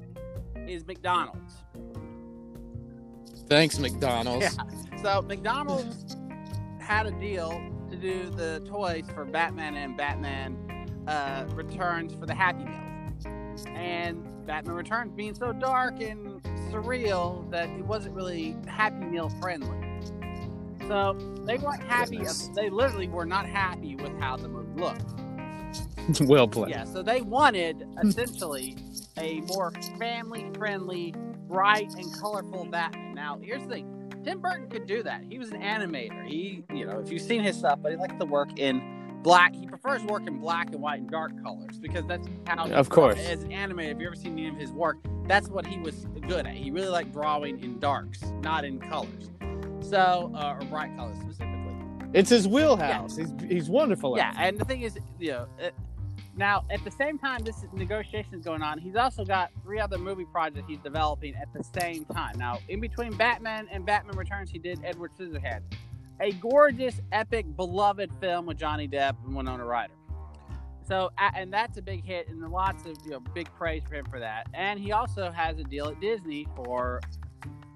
is 0.67 0.85
McDonald's. 0.85 1.55
Thanks, 3.47 3.79
McDonald's. 3.79 4.45
Yeah. 4.57 5.01
So 5.01 5.21
McDonald's 5.21 6.17
had 6.79 7.05
a 7.05 7.11
deal 7.11 7.51
to 7.91 7.95
do 7.95 8.29
the 8.31 8.63
toys 8.67 9.05
for 9.13 9.23
Batman 9.25 9.75
and 9.75 9.95
Batman 9.95 10.57
uh, 11.07 11.45
Returns 11.53 12.15
for 12.15 12.25
the 12.25 12.33
Happy 12.33 12.65
Meal, 12.65 13.25
And 13.75 14.25
Batman 14.47 14.75
Returns 14.75 15.11
being 15.11 15.35
so 15.35 15.53
dark 15.53 16.01
and 16.01 16.41
surreal 16.71 17.49
that 17.51 17.69
it 17.69 17.85
wasn't 17.85 18.15
really 18.15 18.55
Happy 18.67 19.05
Meal 19.05 19.29
friendly. 19.41 19.84
So 20.87 21.17
they 21.45 21.57
weren't 21.57 21.83
happy. 21.83 22.21
They 22.53 22.69
literally 22.69 23.07
were 23.07 23.25
not 23.25 23.47
happy 23.47 23.95
with 23.95 24.17
how 24.19 24.37
the 24.37 24.47
movie 24.47 24.79
looked. 24.79 25.03
It's 26.07 26.21
well 26.21 26.47
played. 26.47 26.69
Yeah, 26.69 26.83
so 26.83 27.01
they 27.01 27.21
wanted 27.21 27.87
essentially 28.03 28.77
a 29.17 29.41
more 29.41 29.71
family 29.97 30.49
friendly, 30.57 31.13
bright 31.47 31.93
and 31.95 32.13
colorful 32.19 32.65
Batman. 32.65 33.15
Now, 33.15 33.39
here's 33.41 33.63
the 33.63 33.69
thing 33.69 34.21
Tim 34.23 34.39
Burton 34.41 34.69
could 34.69 34.85
do 34.85 35.03
that. 35.03 35.23
He 35.29 35.39
was 35.39 35.51
an 35.51 35.61
animator. 35.61 36.27
He, 36.27 36.63
you 36.73 36.85
know, 36.85 36.99
if 36.99 37.11
you've 37.11 37.21
seen 37.21 37.43
his 37.43 37.57
stuff, 37.57 37.79
but 37.81 37.91
he 37.91 37.97
likes 37.97 38.15
to 38.19 38.25
work 38.25 38.59
in 38.59 39.19
black. 39.21 39.55
He 39.55 39.65
prefers 39.65 40.03
work 40.03 40.27
in 40.27 40.39
black 40.39 40.67
and 40.71 40.81
white 40.81 40.99
and 40.99 41.09
dark 41.09 41.31
colors 41.43 41.79
because 41.79 42.05
that's 42.05 42.27
how. 42.47 42.67
Of 42.69 42.89
course. 42.89 43.19
As 43.19 43.43
an 43.43 43.49
animator, 43.49 43.91
if 43.91 43.99
you 43.99 44.07
ever 44.07 44.15
seen 44.15 44.33
any 44.33 44.47
of 44.47 44.55
his 44.55 44.71
work, 44.71 44.97
that's 45.27 45.49
what 45.49 45.65
he 45.65 45.79
was 45.79 46.05
good 46.27 46.45
at. 46.45 46.53
He 46.53 46.71
really 46.71 46.89
liked 46.89 47.11
drawing 47.11 47.63
in 47.63 47.79
darks, 47.79 48.21
not 48.41 48.63
in 48.63 48.79
colors. 48.79 49.29
So, 49.89 50.31
uh, 50.35 50.57
or 50.59 50.65
bright 50.67 50.95
colors 50.95 51.17
specifically. 51.19 51.75
It's 52.13 52.29
his 52.29 52.47
wheelhouse. 52.47 53.17
Yeah. 53.17 53.25
He's 53.25 53.49
he's 53.49 53.69
wonderful. 53.69 54.17
Yeah, 54.17 54.33
and 54.37 54.57
the 54.57 54.65
thing 54.65 54.83
is, 54.83 54.97
you 55.19 55.31
know, 55.31 55.47
it, 55.59 55.73
now 56.37 56.65
at 56.69 56.83
the 56.83 56.91
same 56.91 57.17
time 57.17 57.43
this 57.43 57.65
negotiation 57.73 58.33
is 58.35 58.43
going 58.43 58.61
on, 58.61 58.77
he's 58.79 58.95
also 58.95 59.25
got 59.25 59.51
three 59.63 59.79
other 59.79 59.97
movie 59.97 60.25
projects 60.25 60.65
he's 60.67 60.79
developing 60.79 61.35
at 61.35 61.51
the 61.53 61.63
same 61.79 62.05
time. 62.05 62.37
Now, 62.37 62.59
in 62.69 62.79
between 62.79 63.15
Batman 63.17 63.67
and 63.71 63.85
Batman 63.85 64.15
Returns, 64.17 64.49
he 64.49 64.59
did 64.59 64.79
Edward 64.83 65.11
Scissorhands, 65.19 65.63
a 66.21 66.31
gorgeous, 66.33 67.01
epic, 67.11 67.45
beloved 67.55 68.11
film 68.21 68.45
with 68.45 68.57
Johnny 68.57 68.87
Depp 68.87 69.15
and 69.25 69.35
Winona 69.35 69.65
Ryder. 69.65 69.93
So, 70.87 71.11
and 71.17 71.51
that's 71.51 71.77
a 71.77 71.81
big 71.81 72.05
hit, 72.05 72.27
and 72.29 72.39
lots 72.51 72.85
of 72.85 72.95
you 73.03 73.11
know 73.11 73.19
big 73.33 73.53
praise 73.55 73.83
for 73.89 73.95
him 73.95 74.05
for 74.05 74.19
that. 74.19 74.47
And 74.53 74.79
he 74.79 74.91
also 74.91 75.31
has 75.31 75.57
a 75.57 75.63
deal 75.63 75.87
at 75.87 75.99
Disney 75.99 76.47
for 76.55 77.01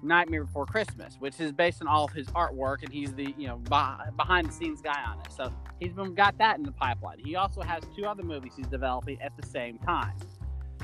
Nightmare 0.02 0.44
Before 0.44 0.66
Christmas, 0.66 1.16
which 1.18 1.40
is 1.40 1.52
based 1.52 1.82
on 1.82 1.88
all 1.88 2.04
of 2.04 2.12
his 2.12 2.26
artwork, 2.28 2.82
and 2.82 2.92
he's 2.92 3.12
the 3.12 3.34
you 3.36 3.48
know 3.48 3.56
behind 3.56 4.48
the 4.48 4.52
scenes 4.52 4.80
guy 4.80 5.02
on 5.06 5.20
it. 5.20 5.32
So 5.32 5.52
he's 5.78 5.92
been 5.92 6.14
got 6.14 6.38
that 6.38 6.58
in 6.58 6.64
the 6.64 6.72
pipeline. 6.72 7.18
He 7.18 7.36
also 7.36 7.60
has 7.62 7.82
two 7.96 8.06
other 8.06 8.22
movies 8.22 8.52
he's 8.56 8.66
developing 8.66 9.20
at 9.20 9.36
the 9.36 9.46
same 9.46 9.78
time. 9.78 10.12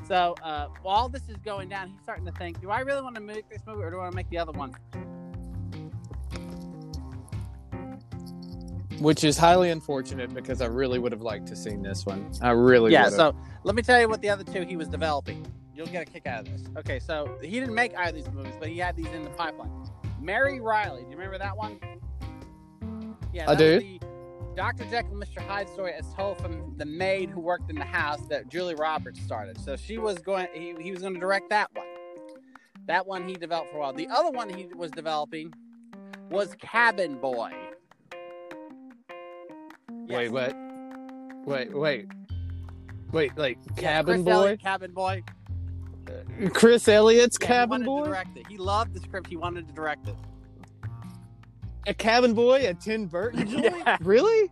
So 0.06 0.34
uh, 0.42 0.68
while 0.82 1.08
this 1.08 1.28
is 1.28 1.36
going 1.38 1.68
down, 1.68 1.88
he's 1.88 2.00
starting 2.02 2.26
to 2.26 2.32
think: 2.32 2.60
Do 2.60 2.70
I 2.70 2.80
really 2.80 3.02
want 3.02 3.14
to 3.16 3.20
make 3.20 3.48
this 3.48 3.62
movie, 3.66 3.82
or 3.82 3.90
do 3.90 3.96
I 3.96 4.00
want 4.00 4.12
to 4.12 4.16
make 4.16 4.30
the 4.30 4.38
other 4.38 4.52
one? 4.52 4.74
Which 8.98 9.24
is 9.24 9.36
highly 9.36 9.70
unfortunate 9.70 10.32
because 10.32 10.62
I 10.62 10.66
really 10.66 10.98
would 10.98 11.12
have 11.12 11.20
liked 11.20 11.48
to 11.48 11.56
seen 11.56 11.82
this 11.82 12.06
one. 12.06 12.30
I 12.40 12.50
really 12.50 12.92
yeah. 12.92 13.08
So 13.08 13.34
let 13.64 13.74
me 13.74 13.82
tell 13.82 14.00
you 14.00 14.08
what 14.08 14.22
the 14.22 14.30
other 14.30 14.44
two 14.44 14.62
he 14.62 14.76
was 14.76 14.88
developing. 14.88 15.46
You'll 15.76 15.86
get 15.86 16.08
a 16.08 16.10
kick 16.10 16.26
out 16.26 16.40
of 16.40 16.52
this. 16.52 16.68
Okay, 16.78 16.98
so 16.98 17.36
he 17.42 17.60
didn't 17.60 17.74
make 17.74 17.94
either 17.96 18.16
of 18.16 18.24
these 18.24 18.32
movies, 18.32 18.54
but 18.58 18.68
he 18.68 18.78
had 18.78 18.96
these 18.96 19.08
in 19.08 19.24
the 19.24 19.30
pipeline. 19.30 19.70
Mary 20.20 20.58
Reilly, 20.58 21.02
do 21.02 21.10
you 21.10 21.16
remember 21.16 21.36
that 21.36 21.56
one? 21.56 21.78
Yeah, 23.32 23.50
I 23.50 23.54
do. 23.54 23.98
Dr. 24.54 24.84
Jekyll, 24.84 25.12
and 25.12 25.22
Mr. 25.22 25.46
Hyde 25.46 25.68
story 25.68 25.92
as 25.92 26.10
told 26.14 26.38
from 26.38 26.72
the 26.78 26.86
maid 26.86 27.28
who 27.28 27.40
worked 27.40 27.68
in 27.68 27.76
the 27.76 27.84
house 27.84 28.22
that 28.28 28.48
Julia 28.48 28.74
Roberts 28.76 29.20
started. 29.20 29.60
So 29.60 29.76
she 29.76 29.98
was 29.98 30.18
going, 30.18 30.46
he, 30.54 30.74
he 30.80 30.90
was 30.90 31.02
going 31.02 31.12
to 31.12 31.20
direct 31.20 31.50
that 31.50 31.68
one. 31.74 31.86
That 32.86 33.06
one 33.06 33.28
he 33.28 33.34
developed 33.34 33.70
for 33.70 33.76
a 33.76 33.80
while. 33.80 33.92
The 33.92 34.08
other 34.08 34.30
one 34.30 34.48
he 34.48 34.68
was 34.74 34.90
developing 34.92 35.52
was 36.30 36.54
Cabin 36.58 37.18
Boy. 37.18 37.52
Yes. 40.06 40.08
Wait, 40.08 40.28
what? 40.30 40.56
Wait, 41.44 41.76
wait, 41.76 42.06
wait, 43.12 43.36
like 43.36 43.58
yeah, 43.76 43.82
Cabin 43.82 44.14
Chris 44.14 44.24
Boy? 44.24 44.30
Elliott, 44.30 44.60
Cabin 44.62 44.92
Boy. 44.92 45.22
Chris 46.52 46.88
Elliott's 46.88 47.38
yeah, 47.40 47.46
Cabin 47.46 47.84
Boy. 47.84 48.04
Direct 48.04 48.36
it. 48.36 48.46
He 48.46 48.58
loved 48.58 48.94
the 48.94 49.00
script. 49.00 49.28
He 49.28 49.36
wanted 49.36 49.66
to 49.68 49.74
direct 49.74 50.08
it. 50.08 50.16
A 51.86 51.94
Cabin 51.94 52.34
Boy, 52.34 52.68
a 52.68 52.74
Tim 52.74 53.06
Burton 53.06 53.48
joint? 53.48 53.64
Yeah. 53.86 53.96
Really? 54.00 54.50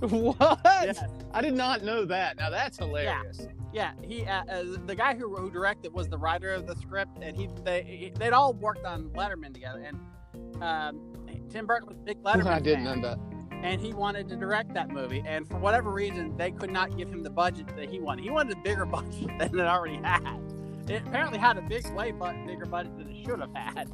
what? 0.00 0.60
Yes. 0.64 1.02
I 1.32 1.40
did 1.40 1.54
not 1.54 1.82
know 1.82 2.04
that. 2.04 2.36
Now 2.36 2.50
that's 2.50 2.78
hilarious. 2.78 3.48
Yeah, 3.72 3.92
yeah. 4.00 4.06
He, 4.06 4.24
uh, 4.24 4.44
uh, 4.44 4.64
the 4.86 4.94
guy 4.94 5.14
who, 5.14 5.34
who 5.34 5.50
directed 5.50 5.92
was 5.92 6.08
the 6.08 6.18
writer 6.18 6.52
of 6.52 6.66
the 6.66 6.76
script, 6.76 7.18
and 7.20 7.36
he 7.36 7.48
they 7.64 8.12
they'd 8.16 8.32
all 8.32 8.52
worked 8.52 8.84
on 8.84 9.08
Letterman 9.10 9.52
together, 9.52 9.82
and 9.82 10.62
um, 10.62 11.00
Tim 11.50 11.66
Burton 11.66 11.88
was 11.88 11.96
a 11.98 12.02
big 12.02 12.22
Letterman. 12.22 12.46
I 12.46 12.60
didn't 12.60 12.84
fan, 12.84 13.00
know 13.00 13.08
that. 13.08 13.18
And 13.62 13.80
he 13.80 13.92
wanted 13.92 14.28
to 14.28 14.36
direct 14.36 14.74
that 14.74 14.90
movie, 14.90 15.24
and 15.26 15.48
for 15.48 15.56
whatever 15.56 15.90
reason, 15.90 16.36
they 16.36 16.52
could 16.52 16.70
not 16.70 16.96
give 16.96 17.08
him 17.08 17.22
the 17.22 17.30
budget 17.30 17.66
that 17.76 17.88
he 17.88 17.98
wanted. 17.98 18.22
He 18.22 18.30
wanted 18.30 18.56
a 18.56 18.60
bigger 18.60 18.84
budget 18.86 19.30
than 19.38 19.58
it 19.58 19.66
already 19.66 19.96
had 19.96 20.55
it 20.88 21.02
apparently 21.06 21.38
had 21.38 21.58
a 21.58 21.62
big, 21.62 21.84
play 21.84 22.12
button, 22.12 22.46
bigger 22.46 22.66
budget 22.66 22.96
than 22.98 23.08
it 23.08 23.24
should 23.24 23.40
have 23.40 23.54
had. 23.54 23.90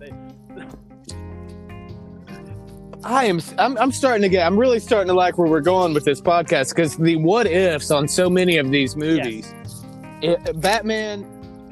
I 3.04 3.25
am. 3.25 3.40
I'm, 3.58 3.76
I'm 3.78 3.92
starting 3.92 4.22
to 4.22 4.28
get. 4.28 4.46
I'm 4.46 4.58
really 4.58 4.78
starting 4.78 5.08
to 5.08 5.14
like 5.14 5.38
where 5.38 5.49
we're 5.49 5.61
going 5.61 5.92
with 5.92 6.04
this 6.04 6.20
podcast 6.20 6.75
because 6.75 6.96
the 6.96 7.16
what 7.16 7.46
ifs 7.46 7.90
on 7.90 8.06
so 8.06 8.30
many 8.30 8.58
of 8.58 8.70
these 8.70 8.94
movies. 8.96 9.52
Yes. 9.52 9.84
It, 10.22 10.61
Batman 10.61 11.25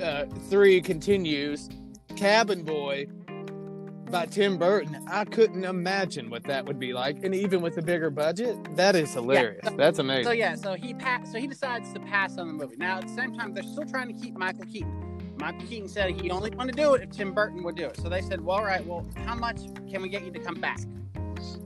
uh, 0.02 0.26
Three 0.48 0.80
continues. 0.80 1.68
Cabin 2.16 2.62
Boy 2.64 3.06
by 4.10 4.26
Tim 4.26 4.58
Burton. 4.58 5.04
I 5.08 5.24
couldn't 5.24 5.64
imagine 5.64 6.30
what 6.30 6.44
that 6.44 6.66
would 6.66 6.78
be 6.78 6.92
like, 6.92 7.24
and 7.24 7.34
even 7.34 7.62
with 7.62 7.78
a 7.78 7.82
bigger 7.82 8.10
budget, 8.10 8.56
that 8.76 8.96
is 8.96 9.12
hilarious. 9.14 9.60
Yeah, 9.62 9.70
so, 9.70 9.76
That's 9.76 9.98
amazing. 9.98 10.24
So 10.24 10.30
yeah, 10.32 10.54
so 10.54 10.74
he 10.74 10.94
pa- 10.94 11.22
so 11.24 11.38
he 11.38 11.46
decides 11.46 11.92
to 11.92 12.00
pass 12.00 12.38
on 12.38 12.48
the 12.48 12.54
movie. 12.54 12.76
Now 12.76 12.98
at 12.98 13.08
the 13.08 13.14
same 13.14 13.34
time, 13.34 13.54
they're 13.54 13.62
still 13.62 13.84
trying 13.84 14.08
to 14.08 14.20
keep 14.20 14.36
Michael 14.36 14.64
Keaton. 14.64 15.36
Michael 15.38 15.66
Keaton 15.66 15.88
said 15.88 16.10
he 16.20 16.30
only 16.30 16.50
wanted 16.50 16.76
to 16.76 16.82
do 16.82 16.94
it 16.94 17.02
if 17.02 17.10
Tim 17.10 17.32
Burton 17.32 17.62
would 17.62 17.76
do 17.76 17.86
it. 17.86 17.96
So 17.96 18.08
they 18.08 18.20
said, 18.20 18.40
well, 18.42 18.58
all 18.58 18.64
right, 18.64 18.84
well, 18.86 19.06
how 19.24 19.34
much 19.34 19.60
can 19.90 20.02
we 20.02 20.08
get 20.08 20.24
you 20.24 20.30
to 20.32 20.38
come 20.38 20.60
back? 20.60 20.80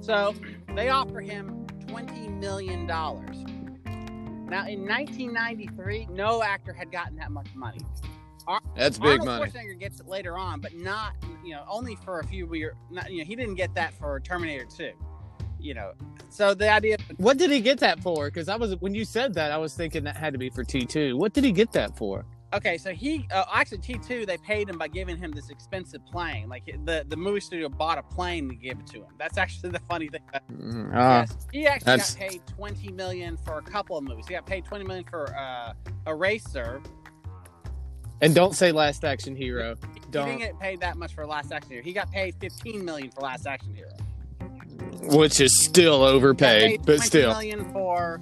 So 0.01 0.35
they 0.77 0.91
offer 0.91 1.21
him 1.21 1.67
$20 1.87 2.39
million. 2.39 2.87
Now, 2.87 4.67
in 4.67 4.87
1993, 4.87 6.09
no 6.13 6.43
actor 6.43 6.73
had 6.73 6.93
gotten 6.93 7.17
that 7.17 7.33
much 7.33 7.49
money. 7.55 7.81
That's 8.77 8.99
big 8.99 9.21
Arnold 9.21 9.27
money. 9.27 9.51
Schwarzenegger 9.51 9.79
gets 9.79 10.01
it 10.01 10.07
later 10.07 10.37
on, 10.39 10.61
but 10.61 10.75
not 10.75 11.15
you 11.45 11.53
know 11.53 11.65
only 11.69 11.97
for 11.97 12.21
a 12.21 12.27
few 12.27 12.53
years. 12.55 12.75
Not, 12.91 13.11
you 13.11 13.19
know 13.19 13.25
he 13.25 13.37
didn't 13.37 13.55
get 13.55 13.75
that 13.75 13.95
for 13.95 14.21
Terminator 14.21 14.67
2. 14.67 14.93
You 15.61 15.73
know, 15.73 15.93
so 16.29 16.53
the 16.53 16.69
idea 16.71 16.99
What 17.17 17.39
did 17.39 17.51
he 17.51 17.61
get 17.61 17.81
that 17.81 18.01
for? 18.03 18.27
Because 18.27 18.51
I 18.51 18.57
was 18.57 18.77
when 18.81 18.95
you 18.95 19.05
said 19.07 19.33
that, 19.35 19.51
I 19.51 19.57
was 19.57 19.75
thinking 19.75 20.05
that 20.05 20.17
had 20.17 20.35
to 20.35 20.39
be 20.39 20.51
for 20.51 20.63
T 20.63 20.85
two. 20.85 21.17
What 21.17 21.33
did 21.33 21.43
he 21.45 21.53
get 21.53 21.73
that 21.73 21.97
for? 21.97 22.27
Okay, 22.53 22.77
so 22.77 22.93
he 22.93 23.27
uh, 23.33 23.45
actually 23.53 23.79
T 23.79 23.95
two 24.07 24.27
they 24.27 24.37
paid 24.37 24.69
him 24.69 24.77
by 24.77 24.89
giving 24.89 25.17
him 25.17 25.33
this 25.33 25.49
expensive 25.49 26.05
plane. 26.05 26.51
Like 26.51 26.67
the 26.85 27.07
the 27.09 27.17
movie 27.17 27.41
studio 27.41 27.71
bought 27.71 27.97
a 27.97 28.03
plane 28.03 28.49
to 28.51 28.55
give 28.55 28.79
it 28.79 28.87
to 28.89 28.99
him. 28.99 29.15
That's 29.19 29.39
actually 29.39 29.71
the 29.79 29.81
funny 29.89 30.09
thing. 30.09 30.21
Mm, 30.53 30.91
ah, 30.93 31.21
yes, 31.21 31.37
he 31.51 31.67
actually 31.67 31.85
that's- 31.87 32.15
got 32.15 32.29
paid 32.29 32.43
twenty 32.47 32.93
million 32.93 33.39
for 33.39 33.57
a 33.57 33.63
couple 33.63 33.97
of 33.97 34.05
movies. 34.05 34.27
He 34.29 34.35
got 34.35 34.45
paid 34.45 34.67
twenty 34.67 34.85
million 34.85 35.05
for 35.09 35.35
uh, 35.35 35.73
Eraser. 36.07 36.83
And 38.21 38.35
don't 38.35 38.55
say 38.55 38.73
Last 38.73 39.05
Action 39.05 39.35
Hero. 39.37 39.77
Don't. 40.11 40.27
He 40.29 40.37
didn't 40.37 40.53
get 40.53 40.61
paid 40.61 40.81
that 40.81 40.97
much 40.97 41.15
for 41.15 41.27
Last 41.27 41.53
Action 41.53 41.71
Hero. 41.73 41.83
He 41.85 41.93
got 41.93 42.11
paid 42.13 42.35
fifteen 42.41 42.85
million 42.85 43.11
for 43.11 43.21
Last 43.23 43.47
Action 43.47 43.75
Hero. 43.75 43.91
Which 45.17 45.41
is 45.41 45.59
still 45.59 46.03
overpaid, 46.03 46.63
paid 46.63 46.79
but 46.87 46.97
20 46.97 47.01
still. 47.07 47.31
million 47.31 47.73
for 47.73 48.21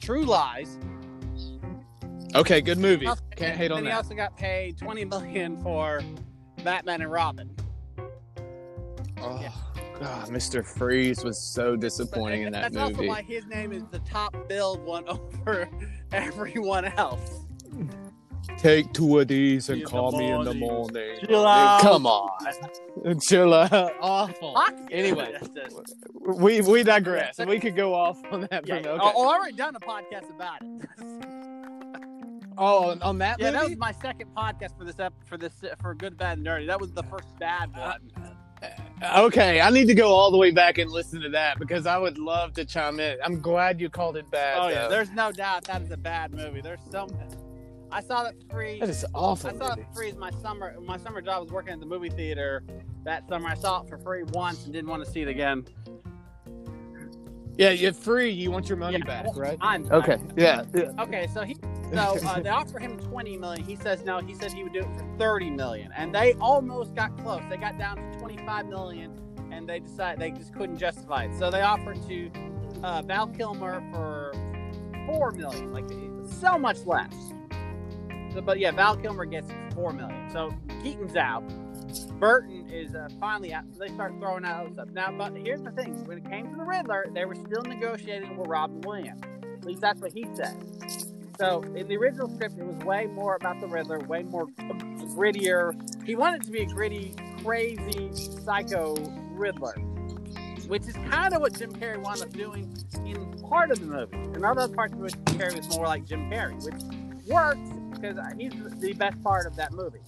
True 0.00 0.24
Lies. 0.24 0.78
Okay, 2.34 2.60
good 2.60 2.78
movie. 2.78 3.06
Also- 3.06 3.22
Can't 3.34 3.56
hate 3.58 3.72
on 3.72 3.78
then 3.82 3.86
He 3.86 3.96
also 3.96 4.14
got 4.14 4.36
paid 4.36 4.78
twenty 4.78 5.04
million 5.04 5.60
for 5.62 6.00
Batman 6.62 7.02
and 7.02 7.10
Robin. 7.10 7.50
Oh, 9.22 9.40
Yeah. 9.40 9.52
God, 9.98 10.28
Mr. 10.28 10.64
Freeze 10.64 11.22
was 11.24 11.38
so 11.38 11.76
disappointing 11.76 12.42
in 12.42 12.52
that 12.52 12.72
movie. 12.72 12.84
That's 12.86 12.98
also 12.98 13.08
why 13.08 13.22
his 13.22 13.44
name 13.46 13.72
is 13.72 13.82
the 13.90 13.98
top 14.00 14.48
billed 14.48 14.82
one 14.82 15.06
over 15.08 15.68
everyone 16.12 16.86
else. 16.86 17.40
Take 18.58 18.92
two 18.92 19.18
of 19.20 19.28
these 19.28 19.68
and 19.70 19.78
In 19.78 19.84
the 19.84 19.90
call 19.90 20.12
me 20.12 20.30
in 20.30 20.44
the 20.44 20.54
morning. 20.54 21.16
Chill 21.26 21.46
out. 21.46 21.80
Come 21.80 22.06
on. 22.06 23.20
Chill 23.20 23.54
out. 23.54 23.92
Awful. 24.00 24.54
Fuck. 24.54 24.74
Anyway, 24.90 25.34
we 26.36 26.60
we 26.60 26.82
digress. 26.82 27.36
Yeah. 27.38 27.46
We 27.46 27.58
could 27.58 27.74
go 27.76 27.94
off 27.94 28.18
on 28.30 28.42
that. 28.50 28.66
yeah, 28.66 28.76
for- 28.82 28.88
yeah. 28.88 28.92
okay. 28.94 29.00
Oh, 29.02 29.28
I've 29.28 29.38
already 29.38 29.56
done 29.56 29.76
a 29.76 29.80
podcast 29.80 30.30
about 30.30 30.58
it. 30.62 31.26
Oh, 32.62 32.94
on- 33.00 33.16
that 33.18 33.40
yeah, 33.40 33.52
that 33.52 33.64
was 33.70 33.78
my 33.78 33.92
second 33.92 34.28
podcast 34.36 34.76
for 34.76 34.84
this 34.84 34.98
ep- 35.00 35.14
for 35.24 35.38
this 35.38 35.52
for 35.80 35.94
good, 35.94 36.18
bad, 36.18 36.36
and 36.36 36.44
dirty. 36.44 36.66
That 36.66 36.78
was 36.78 36.92
the 36.92 37.04
first 37.04 37.28
bad 37.38 37.70
Uh, 37.74 37.94
one. 38.12 38.36
Okay, 39.26 39.62
I 39.62 39.70
need 39.70 39.86
to 39.86 39.94
go 39.94 40.10
all 40.12 40.30
the 40.30 40.36
way 40.36 40.50
back 40.50 40.76
and 40.76 40.90
listen 40.90 41.22
to 41.22 41.30
that 41.30 41.58
because 41.58 41.86
I 41.86 41.96
would 41.96 42.18
love 42.18 42.52
to 42.54 42.66
chime 42.66 43.00
in. 43.00 43.16
I'm 43.24 43.40
glad 43.40 43.80
you 43.80 43.88
called 43.88 44.18
it 44.18 44.30
bad. 44.30 44.58
oh 44.60 44.68
yeah, 44.68 44.88
there's 44.88 45.10
no 45.12 45.32
doubt 45.32 45.64
that 45.64 45.80
is 45.80 45.90
a 45.90 45.96
bad 45.96 46.34
movie. 46.34 46.60
There's 46.60 46.80
so. 46.90 47.06
I 47.92 48.00
saw 48.00 48.24
that 48.24 48.34
free. 48.50 48.80
that 48.80 48.88
is 48.88 49.04
awful. 49.14 49.50
I 49.50 49.52
saw 49.54 49.70
movie. 49.70 49.82
it 49.82 49.86
for 49.88 49.94
free 49.94 50.12
my 50.12 50.30
summer. 50.42 50.74
My 50.80 50.96
summer 50.98 51.20
job 51.20 51.42
was 51.42 51.52
working 51.52 51.72
at 51.72 51.80
the 51.80 51.86
movie 51.86 52.10
theater. 52.10 52.62
That 53.04 53.28
summer, 53.28 53.48
I 53.48 53.54
saw 53.54 53.82
it 53.82 53.88
for 53.88 53.98
free 53.98 54.22
once 54.24 54.64
and 54.64 54.72
didn't 54.72 54.88
want 54.90 55.04
to 55.04 55.10
see 55.10 55.22
it 55.22 55.28
again. 55.28 55.66
Yeah, 57.56 57.70
you're 57.70 57.92
free. 57.92 58.30
You 58.30 58.50
want 58.50 58.68
your 58.68 58.78
money 58.78 58.98
Yeah, 58.98 59.04
back, 59.04 59.36
right? 59.36 59.58
I'm 59.60 59.90
Okay. 59.90 60.18
Yeah. 60.36 60.64
yeah. 60.74 60.92
Okay, 60.98 61.26
so 61.34 61.42
he 61.42 61.56
so 61.92 62.16
uh, 62.26 62.40
they 62.40 62.48
offer 62.60 62.78
him 62.78 62.98
twenty 62.98 63.36
million. 63.36 63.64
He 63.64 63.76
says 63.76 64.04
no. 64.04 64.18
He 64.20 64.34
said 64.34 64.52
he 64.52 64.62
would 64.62 64.72
do 64.72 64.80
it 64.80 64.88
for 64.96 65.04
thirty 65.18 65.50
million, 65.50 65.92
and 65.96 66.14
they 66.14 66.34
almost 66.34 66.94
got 66.94 67.16
close. 67.18 67.42
They 67.50 67.56
got 67.56 67.76
down 67.78 67.96
to 67.96 68.18
twenty-five 68.18 68.66
million, 68.66 69.18
and 69.52 69.68
they 69.68 69.80
decided 69.80 70.20
they 70.20 70.30
just 70.30 70.54
couldn't 70.54 70.78
justify 70.78 71.24
it. 71.24 71.38
So 71.38 71.50
they 71.50 71.60
offered 71.60 71.98
to 72.08 72.30
uh, 72.82 73.02
Val 73.02 73.26
Kilmer 73.26 73.82
for 73.92 74.32
four 75.06 75.32
million, 75.32 75.72
like 75.72 75.84
so 76.40 76.56
much 76.58 76.86
less. 76.86 77.12
So, 78.32 78.40
but 78.40 78.58
yeah, 78.58 78.70
Val 78.70 78.96
Kilmer 78.96 79.24
gets 79.24 79.50
four 79.74 79.92
million. 79.92 80.30
So 80.30 80.54
Keaton's 80.82 81.16
out. 81.16 81.42
Burton 82.20 82.68
is 82.70 82.94
uh, 82.94 83.08
finally 83.18 83.52
out. 83.52 83.64
So 83.72 83.80
they 83.80 83.88
start 83.88 84.12
throwing 84.20 84.44
out 84.44 84.72
stuff. 84.74 84.88
Now, 84.92 85.10
but 85.10 85.36
here's 85.36 85.62
the 85.62 85.70
thing: 85.72 86.04
when 86.06 86.18
it 86.18 86.28
came 86.28 86.50
to 86.50 86.56
the 86.56 86.64
Riddler, 86.64 87.06
they 87.12 87.24
were 87.24 87.34
still 87.34 87.62
negotiating 87.62 88.36
with 88.36 88.48
Robin 88.48 88.80
Williams. 88.82 89.22
At 89.42 89.64
least 89.64 89.80
that's 89.80 90.00
what 90.00 90.12
he 90.12 90.26
said. 90.34 90.56
So 91.38 91.62
in 91.74 91.88
the 91.88 91.96
original 91.96 92.28
script, 92.28 92.58
it 92.58 92.66
was 92.66 92.76
way 92.84 93.06
more 93.06 93.34
about 93.34 93.60
the 93.60 93.66
Riddler, 93.66 93.98
way 94.00 94.22
more 94.22 94.46
grittier. 95.16 95.74
He 96.06 96.14
wanted 96.14 96.42
to 96.42 96.50
be 96.50 96.60
a 96.60 96.66
gritty, 96.66 97.14
crazy, 97.42 98.10
psycho 98.12 98.94
Riddler, 99.32 99.72
which 100.68 100.82
is 100.82 100.94
kind 101.08 101.32
of 101.32 101.40
what 101.40 101.58
Jim 101.58 101.72
Carrey 101.72 101.98
wound 101.98 102.20
up 102.20 102.30
doing 102.34 102.76
in 103.06 103.38
part 103.48 103.70
of 103.70 103.80
the 103.80 103.86
movie. 103.86 104.16
In 104.34 104.44
other 104.44 104.68
parts 104.68 104.92
of 104.92 105.02
it, 105.02 105.14
Jim 105.26 105.38
Carrey 105.38 105.56
was 105.56 105.76
more 105.76 105.86
like 105.86 106.04
Jim 106.04 106.30
Carrey, 106.30 106.62
which 106.62 107.26
works 107.26 107.58
because 107.90 108.18
he's 108.38 108.52
the 108.80 108.92
best 108.94 109.22
part 109.22 109.46
of 109.46 109.56
that 109.56 109.72
movie. 109.72 110.00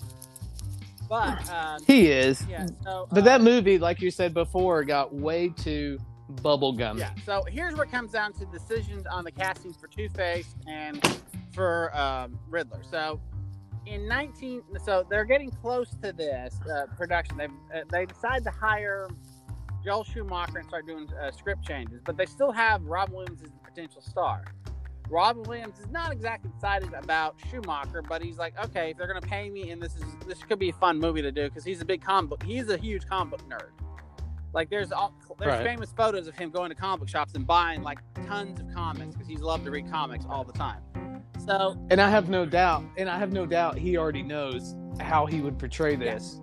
But 1.08 1.50
um, 1.50 1.82
He 1.86 2.10
is. 2.10 2.44
yeah, 2.48 2.66
so 2.84 3.06
But 3.10 3.18
uh, 3.20 3.24
that 3.24 3.40
movie, 3.42 3.78
like 3.78 4.00
you 4.00 4.10
said 4.10 4.32
before, 4.32 4.82
got 4.84 5.14
way 5.14 5.48
too 5.48 5.98
bubblegum. 6.36 6.98
Yeah. 6.98 7.10
So 7.26 7.44
here's 7.48 7.76
what 7.76 7.90
comes 7.90 8.12
down 8.12 8.32
to 8.34 8.46
decisions 8.46 9.06
on 9.06 9.24
the 9.24 9.32
castings 9.32 9.76
for 9.76 9.88
Two 9.88 10.08
Face 10.10 10.54
and 10.66 11.20
for 11.54 11.94
um, 11.96 12.38
Riddler. 12.48 12.82
So 12.90 13.20
in 13.86 14.08
19, 14.08 14.62
so 14.84 15.04
they're 15.10 15.24
getting 15.24 15.50
close 15.50 15.90
to 16.02 16.12
this 16.12 16.58
uh, 16.72 16.86
production. 16.96 17.36
They 17.36 17.44
uh, 17.46 17.84
they 17.90 18.06
decide 18.06 18.44
to 18.44 18.50
hire 18.50 19.08
Joel 19.84 20.04
Schumacher 20.04 20.58
and 20.58 20.66
start 20.68 20.86
doing 20.86 21.08
uh, 21.20 21.30
script 21.32 21.66
changes, 21.66 22.00
but 22.04 22.16
they 22.16 22.26
still 22.26 22.52
have 22.52 22.82
Rob 22.84 23.10
Williams 23.10 23.42
as 23.42 23.50
the 23.50 23.58
potential 23.70 24.00
star. 24.00 24.44
Robin 25.10 25.42
Williams 25.42 25.78
is 25.78 25.88
not 25.90 26.10
exactly 26.12 26.50
excited 26.54 26.92
about 26.94 27.36
Schumacher, 27.50 28.02
but 28.02 28.22
he's 28.22 28.38
like, 28.38 28.54
okay, 28.64 28.90
if 28.90 28.96
they're 28.96 29.06
gonna 29.06 29.20
pay 29.20 29.50
me, 29.50 29.70
and 29.70 29.82
this 29.82 29.94
is 29.96 30.04
this 30.26 30.42
could 30.42 30.58
be 30.58 30.70
a 30.70 30.72
fun 30.74 30.98
movie 30.98 31.22
to 31.22 31.30
do 31.32 31.48
because 31.48 31.64
he's 31.64 31.80
a 31.82 31.84
big 31.84 32.00
comic 32.02 32.30
book. 32.30 32.42
He's 32.42 32.68
a 32.70 32.76
huge 32.78 33.06
comic 33.06 33.38
book 33.38 33.48
nerd. 33.48 33.70
Like 34.54 34.70
there's 34.70 34.92
all 34.92 35.14
there's 35.38 35.50
Right. 35.52 35.64
famous 35.66 35.92
photos 35.92 36.26
of 36.28 36.34
him 36.36 36.50
going 36.50 36.70
to 36.70 36.74
comic 36.74 37.00
book 37.00 37.08
shops 37.08 37.34
and 37.34 37.46
buying 37.46 37.82
like 37.82 37.98
tons 38.26 38.60
of 38.60 38.72
comics 38.74 39.14
because 39.14 39.26
he's 39.28 39.40
loved 39.40 39.64
to 39.64 39.70
read 39.70 39.90
comics 39.90 40.24
all 40.28 40.44
the 40.44 40.52
time. 40.52 40.80
So 41.44 41.76
And 41.90 42.00
I 42.00 42.08
have 42.08 42.28
no 42.28 42.46
doubt, 42.46 42.84
and 42.96 43.08
I 43.10 43.18
have 43.18 43.32
no 43.32 43.44
doubt 43.46 43.76
he 43.78 43.96
already 43.96 44.22
knows 44.22 44.74
how 45.00 45.26
he 45.26 45.40
would 45.40 45.58
portray 45.58 45.96
this. 45.96 46.38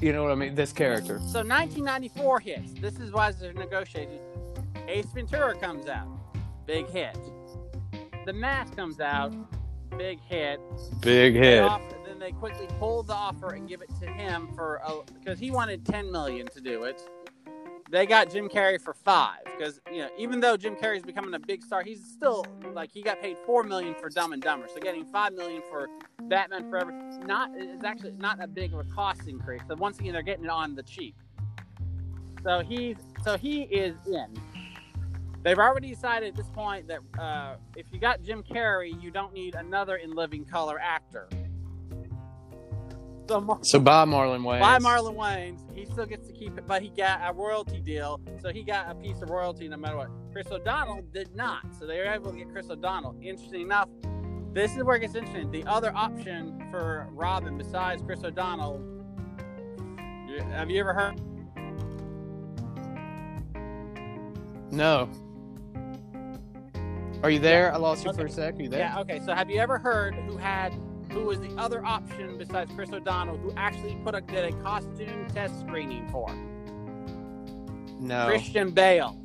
You 0.00 0.12
know 0.14 0.22
what 0.22 0.32
I 0.32 0.34
mean? 0.34 0.54
This 0.54 0.72
character. 0.72 1.18
so 1.18 1.40
1994 1.44 2.40
hits. 2.40 2.72
This 2.74 2.98
is 2.98 3.12
why 3.12 3.30
they're 3.32 3.52
negotiating. 3.52 4.18
Ace 4.88 5.06
Ventura 5.14 5.54
comes 5.60 5.86
out, 5.86 6.08
big 6.66 6.88
hit. 6.88 7.16
The 8.26 8.32
Mask 8.32 8.76
comes 8.76 9.00
out, 9.00 9.34
big 9.96 10.20
hit. 10.20 10.60
Big 11.00 11.34
hit. 11.34 11.62
offer- 11.62 11.96
then 12.06 12.18
they 12.18 12.32
quickly 12.32 12.66
pull 12.78 13.02
the 13.02 13.14
offer 13.14 13.54
and 13.54 13.68
give 13.68 13.82
it 13.82 13.90
to 14.00 14.06
him 14.06 14.48
for 14.54 14.80
a. 14.84 15.02
because 15.18 15.38
he 15.38 15.50
wanted 15.50 15.86
10 15.86 16.10
million 16.10 16.46
to 16.48 16.60
do 16.60 16.84
it. 16.84 17.08
They 17.90 18.06
got 18.06 18.30
Jim 18.30 18.48
Carrey 18.48 18.80
for 18.80 18.94
five 18.94 19.40
because 19.44 19.80
you 19.92 19.98
know 19.98 20.08
even 20.16 20.38
though 20.38 20.56
Jim 20.56 20.76
Carrey's 20.76 21.02
becoming 21.02 21.34
a 21.34 21.40
big 21.40 21.64
star, 21.64 21.82
he's 21.82 22.04
still 22.04 22.46
like 22.72 22.92
he 22.92 23.02
got 23.02 23.20
paid 23.20 23.36
four 23.44 23.64
million 23.64 23.94
for 23.94 24.08
Dumb 24.08 24.32
and 24.32 24.40
Dumber, 24.40 24.68
so 24.72 24.80
getting 24.80 25.04
five 25.06 25.32
million 25.32 25.60
for 25.68 25.88
Batman 26.22 26.70
Forever 26.70 26.92
not 27.26 27.50
is 27.56 27.82
actually 27.82 28.12
not 28.12 28.40
a 28.40 28.46
big 28.46 28.72
of 28.72 28.78
a 28.78 28.84
cost 28.84 29.26
increase. 29.26 29.62
So 29.66 29.74
once 29.74 29.98
again, 29.98 30.12
they're 30.12 30.22
getting 30.22 30.44
it 30.44 30.50
on 30.50 30.76
the 30.76 30.84
cheap. 30.84 31.16
So 32.44 32.60
he's 32.60 32.96
so 33.24 33.36
he 33.36 33.62
is 33.62 33.96
in. 34.06 34.32
They've 35.42 35.58
already 35.58 35.88
decided 35.88 36.28
at 36.28 36.36
this 36.36 36.50
point 36.50 36.88
that 36.88 37.00
uh, 37.18 37.56
if 37.76 37.86
you 37.92 37.98
got 37.98 38.22
Jim 38.22 38.42
Carrey, 38.42 39.00
you 39.02 39.10
don't 39.10 39.32
need 39.32 39.54
another 39.54 39.96
in 39.96 40.14
living 40.14 40.44
color 40.44 40.78
actor. 40.78 41.28
So 43.28 43.40
Mar- 43.40 43.58
So 43.62 43.78
bye, 43.78 44.04
Marlon 44.04 44.40
Wayans. 44.42 44.60
by 44.60 44.78
Marlon 44.80 45.14
Wayans, 45.14 45.60
he 45.74 45.86
still 45.86 46.04
gets 46.04 46.26
to 46.26 46.32
keep 46.32 46.58
it, 46.58 46.66
but 46.66 46.82
he 46.82 46.88
got 46.90 47.20
a 47.24 47.32
royalty 47.32 47.80
deal, 47.80 48.20
so 48.42 48.52
he 48.52 48.62
got 48.64 48.90
a 48.90 48.94
piece 48.96 49.22
of 49.22 49.30
royalty 49.30 49.68
no 49.68 49.76
matter 49.76 49.96
what. 49.96 50.10
Chris 50.32 50.48
O'Donnell 50.50 51.02
did 51.14 51.34
not, 51.36 51.64
so 51.78 51.86
they 51.86 51.98
were 51.98 52.06
able 52.06 52.32
to 52.32 52.36
get 52.36 52.50
Chris 52.50 52.68
O'Donnell. 52.68 53.14
Interesting 53.22 53.62
enough, 53.62 53.88
this 54.52 54.76
is 54.76 54.82
where 54.82 54.96
it 54.96 55.00
gets 55.00 55.14
interesting. 55.14 55.48
The 55.52 55.64
other 55.64 55.92
option 55.94 56.60
for 56.72 57.06
Robin 57.12 57.56
besides 57.56 58.02
Chris 58.02 58.24
O'Donnell, 58.24 58.82
have 60.50 60.68
you 60.70 60.80
ever 60.80 60.92
heard? 60.92 61.20
No. 64.72 65.08
Are 67.22 67.30
you 67.30 67.38
there? 67.38 67.72
I 67.72 67.76
lost 67.76 68.04
you 68.04 68.12
for 68.12 68.26
a 68.26 68.30
sec. 68.30 68.54
Are 68.58 68.62
you 68.62 68.68
there? 68.68 68.80
Yeah, 68.80 69.00
okay. 69.00 69.20
So 69.24 69.34
have 69.34 69.50
you 69.50 69.60
ever 69.60 69.78
heard 69.78 70.14
who 70.14 70.36
had 70.36 70.72
who 71.12 71.24
was 71.24 71.40
the 71.40 71.50
other 71.58 71.84
option 71.84 72.38
besides 72.38 72.72
Chris 72.74 72.92
O'Donnell 72.92 73.36
who 73.36 73.52
actually 73.56 73.96
put 74.04 74.14
a 74.14 74.20
did 74.20 74.44
a 74.44 74.52
costume 74.62 75.26
test 75.28 75.58
screening 75.60 76.08
for 76.08 76.32
No. 78.00 78.26
Christian 78.28 78.70
Bale? 78.70 79.16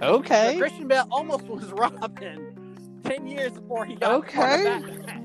So 0.00 0.06
Okay. 0.16 0.58
Christian 0.58 0.88
Bale 0.88 1.06
almost 1.10 1.44
was 1.46 1.64
Robin 1.72 3.00
ten 3.04 3.26
years 3.26 3.52
before 3.52 3.84
he 3.84 3.94
got 3.96 4.12
Okay. 4.16 4.36
part 4.36 4.60
of 4.60 5.06
Batman. 5.06 5.22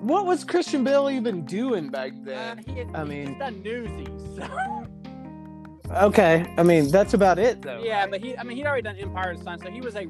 What 0.00 0.24
was 0.26 0.44
Christian 0.44 0.82
Bale 0.82 1.10
even 1.10 1.44
doing 1.44 1.88
back 1.90 2.12
Uh, 2.12 2.24
then? 2.24 2.58
he 2.66 2.78
had, 2.78 2.88
I 2.94 3.04
mean- 3.04 3.38
done 3.38 3.62
Newsies. 3.62 4.08
So. 4.36 4.46
Okay, 5.90 6.46
I 6.56 6.62
mean 6.62 6.88
that's 6.90 7.14
about 7.14 7.38
it 7.38 7.62
though. 7.62 7.82
Yeah, 7.82 8.02
right? 8.02 8.10
but 8.10 8.20
he, 8.20 8.36
I 8.38 8.44
mean, 8.44 8.56
he'd 8.56 8.66
already 8.66 8.82
done 8.82 8.96
Empire 8.96 9.32
of 9.32 9.38
the 9.38 9.44
Sun, 9.44 9.58
so 9.58 9.70
he 9.70 9.80
was 9.80 9.96
a, 9.96 10.06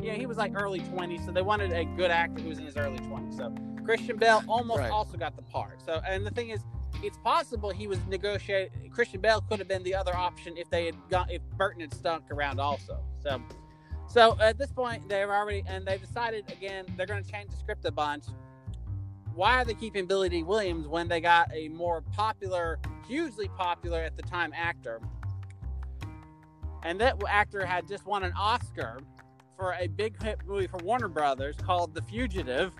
yeah, 0.00 0.14
he 0.14 0.24
was 0.24 0.38
like 0.38 0.52
early 0.54 0.80
20s, 0.80 1.26
so 1.26 1.32
they 1.32 1.42
wanted 1.42 1.72
a 1.72 1.84
good 1.84 2.10
actor 2.10 2.42
who 2.42 2.48
was 2.48 2.58
in 2.58 2.64
his 2.64 2.76
early 2.78 2.98
20s. 2.98 3.36
So 3.36 3.54
Christian 3.84 4.16
Bale 4.16 4.42
almost 4.48 4.80
Right. 4.80 4.90
also 4.90 5.18
got 5.18 5.36
the 5.36 5.42
part. 5.42 5.82
So, 5.82 6.00
and 6.06 6.24
the 6.26 6.30
thing 6.30 6.48
is, 6.50 6.60
it's 7.02 7.18
possible 7.18 7.70
he 7.70 7.86
was 7.86 7.98
negotiating. 8.08 8.90
Christian 8.90 9.20
Bale 9.20 9.42
could 9.42 9.58
have 9.58 9.68
been 9.68 9.82
the 9.82 9.94
other 9.94 10.16
option 10.16 10.56
if 10.56 10.68
they 10.70 10.86
had 10.86 10.96
got 11.10 11.30
if 11.30 11.42
Burton 11.56 11.80
had 11.82 11.92
stuck 11.92 12.22
around 12.30 12.58
also. 12.58 12.98
So, 13.22 13.42
so 14.08 14.36
at 14.40 14.56
this 14.56 14.72
point, 14.72 15.08
they're 15.08 15.32
already 15.34 15.62
and 15.66 15.86
they've 15.86 16.00
decided 16.00 16.50
again 16.50 16.86
they're 16.96 17.06
going 17.06 17.22
to 17.22 17.30
change 17.30 17.50
the 17.50 17.56
script 17.56 17.84
a 17.84 17.92
bunch. 17.92 18.24
Why 19.34 19.60
are 19.60 19.64
they 19.64 19.74
keeping 19.74 20.06
Billy 20.06 20.28
Dee 20.28 20.42
Williams 20.42 20.88
when 20.88 21.06
they 21.06 21.20
got 21.20 21.52
a 21.54 21.68
more 21.68 22.00
popular, 22.00 22.78
hugely 23.06 23.48
popular 23.56 24.00
at 24.02 24.16
the 24.16 24.22
time 24.22 24.52
actor? 24.56 25.00
And 26.82 27.00
that 27.00 27.20
actor 27.28 27.64
had 27.64 27.88
just 27.88 28.06
won 28.06 28.22
an 28.22 28.32
Oscar 28.36 29.00
for 29.56 29.74
a 29.78 29.88
big 29.88 30.20
hit 30.22 30.38
movie 30.46 30.66
for 30.66 30.78
Warner 30.78 31.08
Brothers 31.08 31.56
called 31.56 31.94
The 31.94 32.02
Fugitive. 32.02 32.72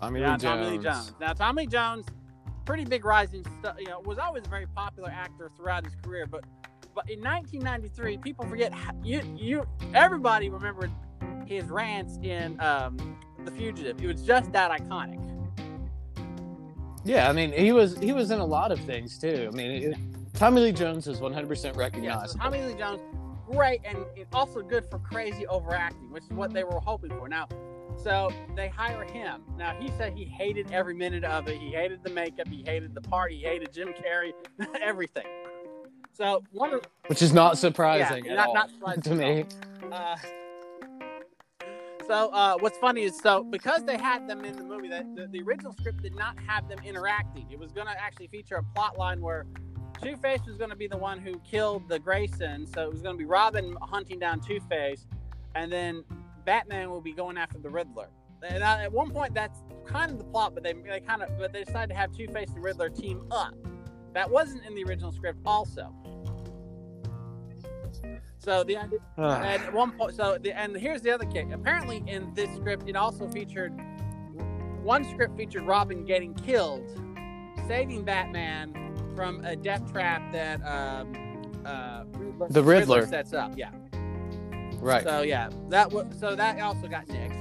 Tommy 0.00 0.20
yeah, 0.20 0.32
Lee 0.32 0.38
Tommy 0.38 0.64
Lee 0.64 0.78
Jones. 0.78 0.84
Jones. 0.84 1.14
Now, 1.20 1.32
Tommy 1.32 1.66
Jones, 1.66 2.06
pretty 2.64 2.84
big 2.84 3.04
rising, 3.04 3.44
stu- 3.58 3.80
you 3.80 3.88
know, 3.88 4.00
was 4.00 4.18
always 4.18 4.44
a 4.46 4.48
very 4.48 4.66
popular 4.66 5.10
actor 5.10 5.50
throughout 5.56 5.84
his 5.84 5.94
career. 6.02 6.26
But, 6.26 6.44
but 6.94 7.10
in 7.10 7.20
1993, 7.20 8.18
people 8.18 8.46
forget 8.46 8.72
how, 8.72 8.92
you, 9.02 9.20
you, 9.36 9.66
everybody 9.92 10.48
remembered 10.48 10.90
his 11.46 11.64
rants 11.64 12.18
in 12.22 12.58
um, 12.60 13.18
The 13.44 13.50
Fugitive. 13.50 14.00
It 14.00 14.06
was 14.06 14.22
just 14.22 14.52
that 14.52 14.70
iconic. 14.70 15.18
Yeah, 17.02 17.30
I 17.30 17.32
mean 17.32 17.52
he 17.52 17.72
was 17.72 17.96
he 17.98 18.12
was 18.12 18.30
in 18.30 18.40
a 18.40 18.44
lot 18.44 18.72
of 18.72 18.78
things 18.80 19.18
too. 19.18 19.48
I 19.50 19.56
mean, 19.56 19.94
Tommy 20.40 20.62
Lee 20.62 20.72
Jones 20.72 21.06
is 21.06 21.20
100 21.20 21.46
percent 21.46 21.76
Yeah, 22.02 22.24
so. 22.24 22.38
Tommy 22.38 22.62
Lee 22.62 22.72
Jones, 22.72 23.02
great, 23.46 23.82
and 23.84 23.98
and 24.16 24.24
also 24.32 24.62
good 24.62 24.86
for 24.88 24.98
crazy 24.98 25.46
overacting, 25.46 26.10
which 26.10 26.22
is 26.22 26.30
what 26.30 26.54
they 26.54 26.64
were 26.64 26.80
hoping 26.80 27.10
for. 27.10 27.28
Now, 27.28 27.46
so 28.02 28.32
they 28.56 28.68
hire 28.68 29.04
him. 29.04 29.42
Now 29.58 29.76
he 29.78 29.90
said 29.98 30.14
he 30.14 30.24
hated 30.24 30.72
every 30.72 30.94
minute 30.94 31.24
of 31.24 31.46
it. 31.46 31.58
He 31.58 31.72
hated 31.72 32.02
the 32.02 32.08
makeup. 32.08 32.48
He 32.48 32.62
hated 32.64 32.94
the 32.94 33.02
part. 33.02 33.32
He 33.32 33.40
hated 33.42 33.70
Jim 33.74 33.88
Carrey. 33.88 34.32
everything. 34.80 35.26
So 36.14 36.42
one 36.52 36.72
of 36.72 36.86
which 37.08 37.20
is 37.20 37.34
not 37.34 37.58
surprising 37.58 38.24
Yeah, 38.24 38.32
at 38.32 38.36
not- 38.38 38.48
all 38.48 38.54
not 38.54 38.70
surprising 38.70 39.02
to 39.02 39.14
me. 39.14 39.44
uh, 39.92 40.16
so 42.06 42.30
uh, 42.30 42.56
what's 42.60 42.78
funny 42.78 43.02
is 43.02 43.14
so 43.18 43.44
because 43.44 43.84
they 43.84 43.98
had 43.98 44.26
them 44.26 44.46
in 44.46 44.56
the 44.56 44.64
movie, 44.64 44.88
that 44.88 45.04
the, 45.14 45.26
the 45.26 45.42
original 45.42 45.74
script 45.74 46.00
did 46.02 46.16
not 46.16 46.38
have 46.46 46.66
them 46.66 46.78
interacting. 46.82 47.46
It 47.50 47.58
was 47.58 47.72
going 47.72 47.88
to 47.88 48.02
actually 48.02 48.28
feature 48.28 48.54
a 48.54 48.62
plot 48.74 48.96
line 48.96 49.20
where 49.20 49.44
Two 50.02 50.16
Face 50.16 50.40
was 50.46 50.56
going 50.56 50.70
to 50.70 50.76
be 50.76 50.86
the 50.86 50.96
one 50.96 51.18
who 51.18 51.38
killed 51.40 51.88
the 51.88 51.98
Grayson, 51.98 52.66
so 52.66 52.82
it 52.82 52.90
was 52.90 53.02
going 53.02 53.14
to 53.14 53.18
be 53.18 53.26
Robin 53.26 53.76
hunting 53.82 54.18
down 54.18 54.40
Two 54.40 54.60
Face, 54.60 55.06
and 55.54 55.70
then 55.70 56.04
Batman 56.46 56.90
will 56.90 57.02
be 57.02 57.12
going 57.12 57.36
after 57.36 57.58
the 57.58 57.68
Riddler. 57.68 58.08
And 58.42 58.62
at 58.62 58.90
one 58.90 59.10
point, 59.10 59.34
that's 59.34 59.62
kind 59.84 60.10
of 60.10 60.18
the 60.18 60.24
plot, 60.24 60.54
but 60.54 60.62
they 60.62 60.72
they 60.72 61.00
kind 61.00 61.22
of 61.22 61.28
but 61.38 61.52
they 61.52 61.64
decided 61.64 61.90
to 61.90 61.96
have 61.96 62.16
Two 62.16 62.28
Face 62.28 62.50
and 62.54 62.64
Riddler 62.64 62.88
team 62.88 63.26
up. 63.30 63.54
That 64.14 64.30
wasn't 64.30 64.64
in 64.64 64.74
the 64.74 64.84
original 64.84 65.12
script, 65.12 65.38
also. 65.44 65.94
So 68.38 68.64
the 68.64 68.76
and 68.76 68.94
ah. 69.18 69.42
at 69.42 69.72
one 69.74 69.92
point, 69.92 70.14
so 70.14 70.38
the, 70.40 70.58
and 70.58 70.74
here's 70.74 71.02
the 71.02 71.12
other 71.12 71.26
kick. 71.26 71.48
Apparently, 71.52 72.02
in 72.06 72.32
this 72.32 72.48
script, 72.56 72.88
it 72.88 72.96
also 72.96 73.28
featured 73.28 73.78
one 74.82 75.04
script 75.04 75.36
featured 75.36 75.64
Robin 75.64 76.06
getting 76.06 76.32
killed, 76.32 76.88
saving 77.68 78.04
Batman 78.04 78.89
from 79.20 79.44
a 79.44 79.54
death 79.54 79.92
trap 79.92 80.32
that 80.32 80.62
um, 80.66 81.12
uh, 81.66 82.04
The 82.48 82.62
Riddler. 82.64 83.06
sets 83.06 83.34
up. 83.34 83.52
Yeah. 83.54 83.68
right. 84.78 85.04
So 85.04 85.20
yeah, 85.20 85.50
that 85.68 85.92
was 85.92 86.06
so 86.18 86.34
that 86.34 86.58
also 86.60 86.88
got 86.88 87.06
nixed. 87.06 87.36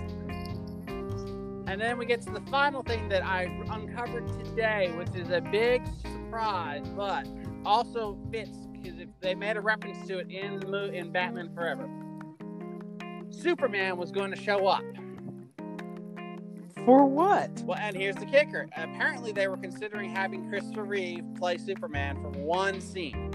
And 1.69 1.79
then 1.79 1.97
we 1.97 2.05
get 2.05 2.21
to 2.23 2.31
the 2.31 2.41
final 2.51 2.83
thing 2.83 3.07
that 3.07 3.23
I 3.23 3.43
uncovered 3.71 4.27
today, 4.43 4.91
which 4.97 5.15
is 5.15 5.29
a 5.29 5.39
big 5.39 5.87
surprise, 6.01 6.85
but 6.97 7.25
also 7.63 8.17
fits 8.29 8.57
because 8.73 8.99
they 9.21 9.33
made 9.33 9.55
a 9.55 9.61
reference 9.61 10.05
to 10.07 10.19
it 10.19 10.29
in 10.29 10.59
the 10.59 10.67
mo- 10.67 10.91
in 10.91 11.13
Batman 11.13 11.49
Forever. 11.55 11.87
Superman 13.29 13.95
was 13.95 14.11
going 14.11 14.31
to 14.31 14.37
show 14.37 14.67
up. 14.67 14.83
For 16.89 17.05
what? 17.05 17.51
Well, 17.67 17.77
and 17.77 17.95
here's 17.95 18.15
the 18.15 18.25
kicker. 18.25 18.67
Apparently, 18.75 19.31
they 19.31 19.47
were 19.47 19.57
considering 19.57 20.09
having 20.09 20.49
Christopher 20.49 20.85
Reeve 20.85 21.23
play 21.37 21.59
Superman 21.59 22.15
for 22.15 22.31
one 22.39 22.81
scene. 22.81 23.29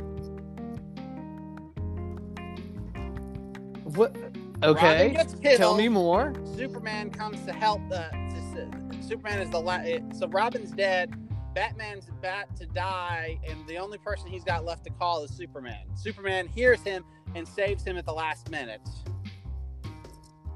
What? 3.84 4.16
Okay. 4.64 5.16
Tell 5.54 5.76
me 5.76 5.88
more. 5.88 6.34
Superman 6.56 7.10
comes 7.10 7.46
to 7.46 7.52
help 7.52 7.80
the. 7.88 8.10
Superman 9.00 9.38
is 9.38 9.50
the 9.50 9.60
last. 9.60 10.18
so 10.18 10.26
Robin's 10.26 10.72
dead. 10.72 11.14
Batman's 11.54 12.08
about 12.08 12.56
to 12.56 12.66
die, 12.66 13.38
and 13.48 13.64
the 13.68 13.76
only 13.76 13.98
person 13.98 14.30
he's 14.30 14.42
got 14.42 14.64
left 14.64 14.82
to 14.86 14.90
call 14.90 15.22
is 15.22 15.30
Superman. 15.30 15.86
Superman 15.94 16.48
hears 16.48 16.82
him 16.82 17.04
and 17.36 17.46
saves 17.46 17.84
him 17.84 17.96
at 17.98 18.04
the 18.04 18.12
last 18.12 18.50
minute. 18.50 18.80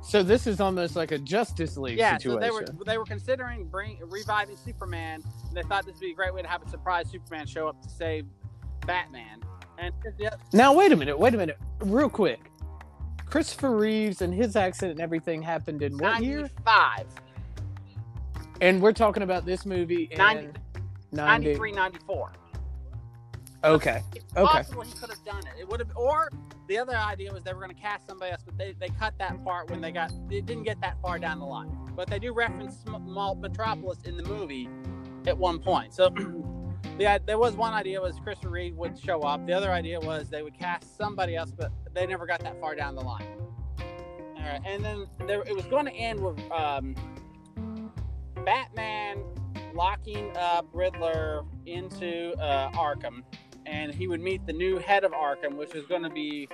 So 0.08 0.22
this 0.22 0.46
is 0.46 0.58
almost 0.58 0.96
like 0.96 1.12
a 1.12 1.18
Justice 1.18 1.76
League 1.76 1.98
Yeah, 1.98 2.16
situation. 2.16 2.32
so 2.32 2.40
they 2.40 2.50
were 2.50 2.84
they 2.86 2.96
were 2.96 3.04
considering 3.04 3.66
bring 3.66 3.98
reviving 4.06 4.56
Superman. 4.56 5.22
And 5.48 5.54
they 5.54 5.62
thought 5.62 5.84
this 5.84 5.96
would 5.96 6.00
be 6.00 6.12
a 6.12 6.14
great 6.14 6.32
way 6.32 6.40
to 6.40 6.48
have 6.48 6.62
a 6.66 6.68
surprise 6.70 7.10
Superman 7.10 7.46
show 7.46 7.68
up 7.68 7.82
to 7.82 7.90
save 7.90 8.24
Batman. 8.86 9.42
And 9.76 9.92
the, 10.16 10.34
Now 10.54 10.72
wait 10.72 10.92
a 10.92 10.96
minute. 10.96 11.18
Wait 11.18 11.34
a 11.34 11.36
minute. 11.36 11.58
Real 11.80 12.08
quick. 12.08 12.50
Christopher 13.26 13.76
Reeves 13.76 14.22
and 14.22 14.32
his 14.32 14.56
accident 14.56 14.92
and 14.92 15.00
everything 15.02 15.42
happened 15.42 15.82
in 15.82 15.98
what 15.98 16.22
year? 16.22 16.48
Five. 16.64 17.06
And 18.62 18.80
we're 18.80 18.94
talking 18.94 19.22
about 19.22 19.44
this 19.44 19.66
movie 19.66 20.08
in 20.10 20.16
90 20.16 20.48
90. 21.12 21.48
93, 21.48 21.72
94. 21.72 22.32
Okay. 23.64 24.02
It's 24.14 24.24
Okay. 24.36 24.46
possible 24.46 24.82
he 24.82 24.92
could 24.92 25.10
have 25.10 25.24
done 25.24 25.38
it. 25.46 25.60
It 25.60 25.68
would 25.68 25.80
have, 25.80 25.90
or 25.96 26.30
the 26.68 26.78
other 26.78 26.96
idea 26.96 27.32
was 27.32 27.42
they 27.42 27.52
were 27.52 27.60
going 27.60 27.74
to 27.74 27.80
cast 27.80 28.06
somebody 28.06 28.30
else, 28.32 28.42
but 28.44 28.56
they, 28.56 28.74
they 28.78 28.88
cut 28.88 29.14
that 29.18 29.42
part 29.44 29.70
when 29.70 29.80
they 29.80 29.90
got 29.90 30.12
it 30.30 30.46
didn't 30.46 30.62
get 30.62 30.80
that 30.80 30.96
far 31.02 31.18
down 31.18 31.40
the 31.40 31.44
line. 31.44 31.76
But 31.96 32.08
they 32.08 32.18
do 32.18 32.32
reference 32.32 32.84
Metropolis 32.86 34.02
in 34.04 34.16
the 34.16 34.22
movie 34.22 34.68
at 35.26 35.36
one 35.36 35.58
point. 35.58 35.92
So 35.92 36.08
the 36.98 37.20
there 37.26 37.38
was 37.38 37.54
one 37.56 37.74
idea 37.74 38.00
was 38.00 38.18
Christopher 38.20 38.50
Reeve 38.50 38.76
would 38.76 38.98
show 38.98 39.22
up. 39.22 39.44
The 39.46 39.52
other 39.52 39.72
idea 39.72 39.98
was 39.98 40.28
they 40.28 40.42
would 40.42 40.56
cast 40.58 40.96
somebody 40.96 41.34
else, 41.34 41.50
but 41.50 41.72
they 41.94 42.06
never 42.06 42.26
got 42.26 42.40
that 42.40 42.60
far 42.60 42.76
down 42.76 42.94
the 42.94 43.02
line. 43.02 43.26
All 43.80 44.44
right, 44.44 44.60
and 44.64 44.84
then 44.84 45.06
there, 45.26 45.42
it 45.42 45.54
was 45.54 45.64
going 45.66 45.86
to 45.86 45.92
end 45.92 46.20
with 46.20 46.38
um, 46.52 46.94
Batman 48.44 49.24
locking 49.74 50.34
up 50.36 50.66
Riddler 50.72 51.42
into 51.66 52.32
uh, 52.40 52.70
Arkham, 52.72 53.22
and 53.68 53.94
he 53.94 54.08
would 54.08 54.20
meet 54.20 54.44
the 54.46 54.52
new 54.52 54.78
head 54.78 55.04
of 55.04 55.12
Arkham, 55.12 55.56
which 55.56 55.74
was 55.74 55.84
going 55.86 56.02
to 56.02 56.10
be 56.10 56.48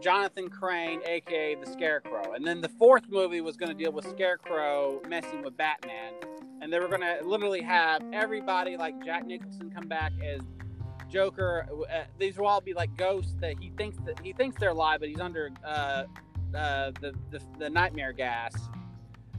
Jonathan 0.00 0.48
Crane, 0.48 1.00
aka 1.06 1.54
the 1.54 1.66
Scarecrow. 1.70 2.32
And 2.32 2.46
then 2.46 2.60
the 2.60 2.68
fourth 2.68 3.04
movie 3.08 3.40
was 3.40 3.56
going 3.56 3.70
to 3.70 3.74
deal 3.74 3.92
with 3.92 4.08
Scarecrow 4.08 5.00
messing 5.08 5.42
with 5.42 5.56
Batman, 5.56 6.14
and 6.60 6.72
they 6.72 6.78
were 6.78 6.88
going 6.88 7.02
to 7.02 7.18
literally 7.22 7.62
have 7.62 8.02
everybody 8.12 8.76
like 8.76 8.94
Jack 9.04 9.26
Nicholson 9.26 9.70
come 9.70 9.88
back 9.88 10.12
as 10.24 10.40
Joker. 11.10 11.68
Uh, 11.92 12.04
these 12.18 12.38
will 12.38 12.46
all 12.46 12.60
be 12.60 12.72
like 12.72 12.96
ghosts 12.96 13.34
that 13.40 13.58
he 13.60 13.70
thinks 13.76 13.98
that 14.06 14.18
he 14.20 14.32
thinks 14.32 14.58
they're 14.58 14.70
alive, 14.70 15.00
but 15.00 15.08
he's 15.08 15.20
under 15.20 15.50
uh, 15.64 16.04
uh, 16.56 16.92
the, 17.00 17.12
the 17.30 17.40
the 17.58 17.68
nightmare 17.70 18.12
gas 18.12 18.54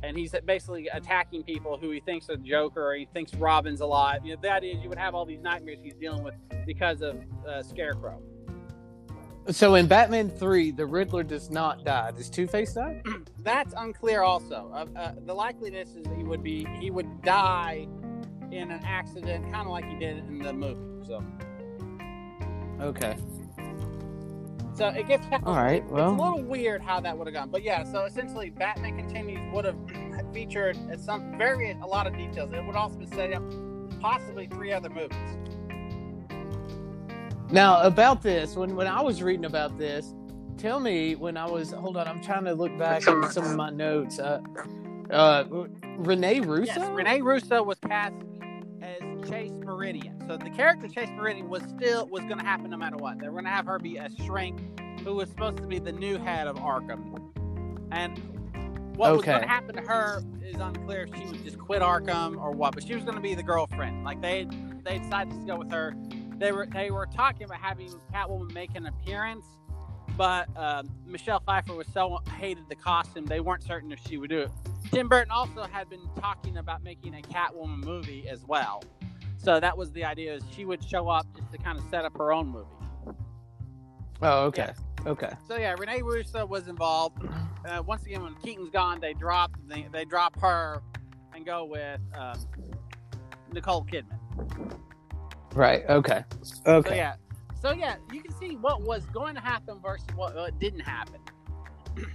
and 0.04 0.18
he's 0.18 0.36
basically 0.46 0.88
attacking 0.88 1.44
people 1.44 1.78
who 1.78 1.92
he 1.92 2.00
thinks 2.00 2.30
are 2.30 2.38
Joker 2.38 2.92
or 2.92 2.96
he 2.96 3.08
thinks 3.14 3.34
Robin's 3.36 3.82
alive. 3.82 4.26
You 4.26 4.38
know, 4.42 4.50
idea 4.50 4.76
is 4.76 4.84
you 4.84 4.90
would 4.90 4.98
have 4.98 5.16
all 5.16 5.26
these 5.26 5.42
nightmares 5.42 5.80
he's 5.82 5.96
dealing 5.96 6.24
with 6.24 6.36
because 6.66 7.02
of 7.02 7.18
uh, 7.48 7.64
Scarecrow. 7.64 8.22
So 9.50 9.76
in 9.76 9.86
Batman 9.86 10.30
3, 10.32 10.72
the 10.72 10.86
Riddler 10.86 11.22
does 11.22 11.52
not 11.52 11.84
die. 11.84 12.12
Does 12.12 12.30
Two 12.32 12.48
Face 12.48 12.74
die? 12.74 13.02
That's 13.44 13.76
unclear. 13.78 14.24
Also, 14.24 14.72
uh, 14.74 14.86
uh, 15.00 15.12
the 15.26 15.36
likeliness 15.36 15.96
is 15.96 16.04
that 16.04 16.18
he 16.18 16.24
would 16.24 16.42
be 16.42 16.68
he 16.80 16.90
would 16.90 17.22
die 17.22 17.88
in 18.52 18.72
an 18.72 18.82
accident, 18.84 19.44
kind 19.52 19.68
of 19.68 19.68
like 19.68 19.86
he 19.86 19.96
did 20.00 20.18
in 20.18 20.40
the 20.40 20.52
movie. 20.54 21.06
So, 21.06 21.24
Okay. 22.82 23.16
so 24.74 24.88
it 24.88 25.08
gets 25.08 25.26
All 25.44 25.56
right. 25.56 25.86
Well, 25.92 26.14
it's 26.14 26.20
a 26.20 26.24
little 26.24 26.44
weird 26.44 26.82
how 26.82 27.00
that 27.02 27.16
would 27.16 27.28
have 27.28 27.34
gone. 27.36 27.50
But 27.50 27.62
yeah, 27.64 27.84
so 27.84 28.06
essentially, 28.06 28.50
Batman 28.50 28.98
Continues 28.98 29.54
would 29.54 29.66
have 29.66 29.78
featured 30.36 30.78
some 31.00 31.38
very 31.38 31.72
a 31.72 31.86
lot 31.86 32.06
of 32.06 32.14
details. 32.18 32.52
It 32.52 32.64
would 32.66 32.76
also 32.76 32.98
be 32.98 33.06
set 33.06 33.32
up 33.32 33.42
possibly 34.02 34.48
three 34.48 34.74
other 34.74 34.90
movies. 34.90 35.18
now 37.50 37.82
about 37.82 38.22
this, 38.22 38.56
when 38.56 38.76
when 38.76 38.86
I 38.86 39.02
was 39.02 39.24
reading 39.24 39.46
about 39.46 39.78
this, 39.78 40.14
tell 40.58 40.82
me 40.82 41.16
when 41.16 41.38
I 41.38 41.50
was 41.50 41.72
hold 41.72 41.96
on, 41.96 42.06
I'm 42.06 42.22
trying 42.22 42.44
to 42.44 42.54
look 42.54 42.78
back 42.78 43.08
in 43.08 43.32
some 43.32 43.46
of 43.46 43.56
my 43.56 43.70
notes. 43.70 44.20
Uh, 44.20 44.42
uh, 45.10 45.46
Renee 45.98 46.42
Russo. 46.42 46.66
Yes, 46.66 46.90
Renee 46.90 47.22
Russo 47.22 47.64
was 47.64 47.78
cast 47.88 48.16
as 48.82 49.30
Chase 49.30 49.54
Meridian. 49.64 50.22
So 50.28 50.36
the 50.36 50.50
character 50.50 50.90
Chase 50.90 51.10
Meridian 51.16 51.48
was 51.48 51.64
still 51.78 52.08
was 52.08 52.24
going 52.24 52.40
to 52.40 52.46
happen 52.46 52.72
no 52.72 52.78
matter 52.78 52.98
what. 52.98 53.20
They 53.20 53.28
were 53.28 53.34
going 53.34 53.46
to 53.46 53.52
have 53.52 53.68
her 53.68 53.80
be 53.80 53.96
a 53.96 54.10
shrink 54.26 54.60
who 55.06 55.16
was 55.16 55.30
supposed 55.30 55.58
to 55.58 55.68
be 55.68 55.80
the 55.80 55.94
new 55.94 56.18
head 56.18 56.48
of 56.48 56.58
Arkham, 56.58 57.22
and 57.92 58.20
what 58.96 59.12
was 59.14 59.26
going 59.26 59.42
to 59.42 59.48
happen 59.48 59.76
to 59.76 59.82
her 59.82 60.24
is 60.44 60.56
unclear. 60.56 61.04
If 61.04 61.16
she 61.16 61.26
would 61.26 61.44
just 61.44 61.58
quit 61.58 61.82
Arkham 61.82 62.38
or 62.38 62.52
what, 62.52 62.74
but 62.74 62.84
she 62.84 62.96
was 62.96 63.04
going 63.04 63.16
to 63.16 63.22
be 63.22 63.36
the 63.36 63.44
girlfriend. 63.44 64.04
Like 64.04 64.22
they 64.22 64.48
they 64.84 65.00
decided 65.00 65.34
to 65.40 65.46
go 65.46 65.58
with 65.58 65.72
her. 65.72 65.96
They 66.38 66.52
were 66.52 66.68
they 66.68 66.92
were 66.92 67.06
talking 67.06 67.44
about 67.44 67.60
having 67.60 67.94
Catwoman 68.14 68.54
make 68.54 68.76
an 68.76 68.86
appearance, 68.86 69.46
but 70.18 70.48
um, 70.58 70.90
Michelle 71.06 71.40
Pfeiffer 71.40 71.74
was 71.74 71.88
so 71.94 72.20
hated 72.38 72.66
the 72.70 72.76
costume 72.76 73.26
they 73.26 73.40
weren't 73.40 73.64
certain 73.64 73.92
if 73.92 74.00
she 74.08 74.18
would 74.18 74.30
do 74.30 74.40
it. 74.40 74.52
Tim 74.92 75.08
Burton 75.10 75.32
also 75.32 75.64
had 75.64 75.90
been 75.90 76.08
talking 76.20 76.58
about 76.58 76.84
making 76.84 77.16
a 77.16 77.22
Catwoman 77.22 77.84
movie 77.84 78.28
as 78.30 78.46
well. 78.46 78.84
So 79.38 79.60
that 79.60 79.78
was 79.78 79.92
the 79.92 80.06
idea 80.06 80.36
is 80.36 80.44
she 80.52 80.66
would 80.66 80.84
show 80.84 81.10
up 81.10 81.28
just 81.36 81.52
to 81.52 81.58
kind 81.58 81.78
of 81.78 81.84
set 81.90 82.06
up 82.06 82.18
her 82.18 82.32
own 82.32 82.48
movie. 82.48 82.68
Oh, 84.22 84.46
okay. 84.46 84.72
Okay. 85.06 85.32
So 85.48 85.58
yeah, 85.58 85.76
Renee 85.78 86.02
Russo 86.02 86.46
was 86.46 86.68
involved. 86.68 87.20
Uh, 87.66 87.84
once 87.86 88.06
again, 88.06 88.24
when 88.24 88.36
Keaton's 88.36 88.70
gone, 88.70 89.00
they 89.00 89.14
drop 89.14 89.52
they, 89.68 89.88
they 89.92 90.06
drop 90.06 90.40
her 90.40 90.82
and 91.34 91.46
go 91.46 91.66
with 91.66 92.00
um, 92.14 92.48
Nicole 93.52 93.86
Kidman. 93.86 94.20
Right. 95.54 95.84
Okay. 95.90 96.24
Okay. 96.68 96.90
So 96.90 96.94
Okay. 96.94 96.96
yeah, 96.96 97.16
so 97.62 97.72
yeah, 97.72 97.96
you 98.12 98.22
can 98.22 98.34
see 98.34 98.56
what 98.56 98.82
was 98.84 99.06
going 99.08 99.36
to 99.36 99.42
happen 99.42 99.80
versus 99.82 100.08
what, 100.16 100.36
what 100.36 100.60
didn't 100.60 100.82
happen. 100.82 101.20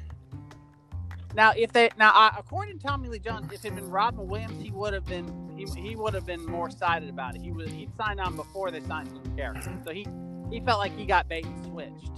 now, 1.34 1.52
if 1.56 1.72
they 1.72 1.90
now 1.98 2.12
uh, 2.14 2.32
according 2.38 2.78
to 2.78 2.86
Tommy 2.86 3.08
Lee 3.08 3.18
Jones, 3.18 3.46
if 3.52 3.64
it 3.64 3.72
had 3.72 3.76
been 3.76 3.90
Robin 3.90 4.28
Williams, 4.28 4.60
he 4.62 4.70
would 4.72 4.94
have 4.94 5.06
been 5.06 5.26
he, 5.56 5.66
he 5.80 5.96
would 5.96 6.14
have 6.14 6.26
been 6.26 6.44
more 6.46 6.68
excited 6.68 7.08
about 7.08 7.36
it. 7.36 7.42
He 7.42 7.52
was 7.52 7.70
he 7.70 7.88
signed 7.96 8.20
on 8.20 8.36
before 8.36 8.70
they 8.70 8.80
signed 8.82 9.08
him 9.08 9.20
the 9.22 9.30
character, 9.30 9.72
so 9.84 9.92
he 9.92 10.06
he 10.50 10.60
felt 10.60 10.78
like 10.78 10.96
he 10.96 11.06
got 11.06 11.28
bait 11.28 11.44
and 11.46 11.64
switched. 11.66 12.10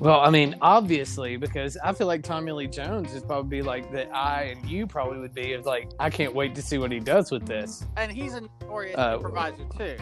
Well, 0.00 0.20
I 0.20 0.30
mean, 0.30 0.56
obviously, 0.60 1.36
because 1.36 1.76
I 1.82 1.92
feel 1.92 2.06
like 2.06 2.22
Tommy 2.22 2.52
Lee 2.52 2.66
Jones 2.66 3.14
is 3.14 3.22
probably 3.22 3.62
like 3.62 3.90
that. 3.92 4.14
I 4.14 4.44
and 4.44 4.68
you 4.68 4.86
probably 4.86 5.18
would 5.18 5.34
be 5.34 5.52
of 5.52 5.66
like, 5.66 5.90
I 6.00 6.10
can't 6.10 6.34
wait 6.34 6.54
to 6.56 6.62
see 6.62 6.78
what 6.78 6.90
he 6.90 7.00
does 7.00 7.30
with 7.30 7.46
this. 7.46 7.84
and 7.96 8.10
he's 8.10 8.34
a 8.34 8.42
notorious 8.42 8.96
Uh, 8.98 9.14
improviser 9.16 9.64
too. 9.76 9.96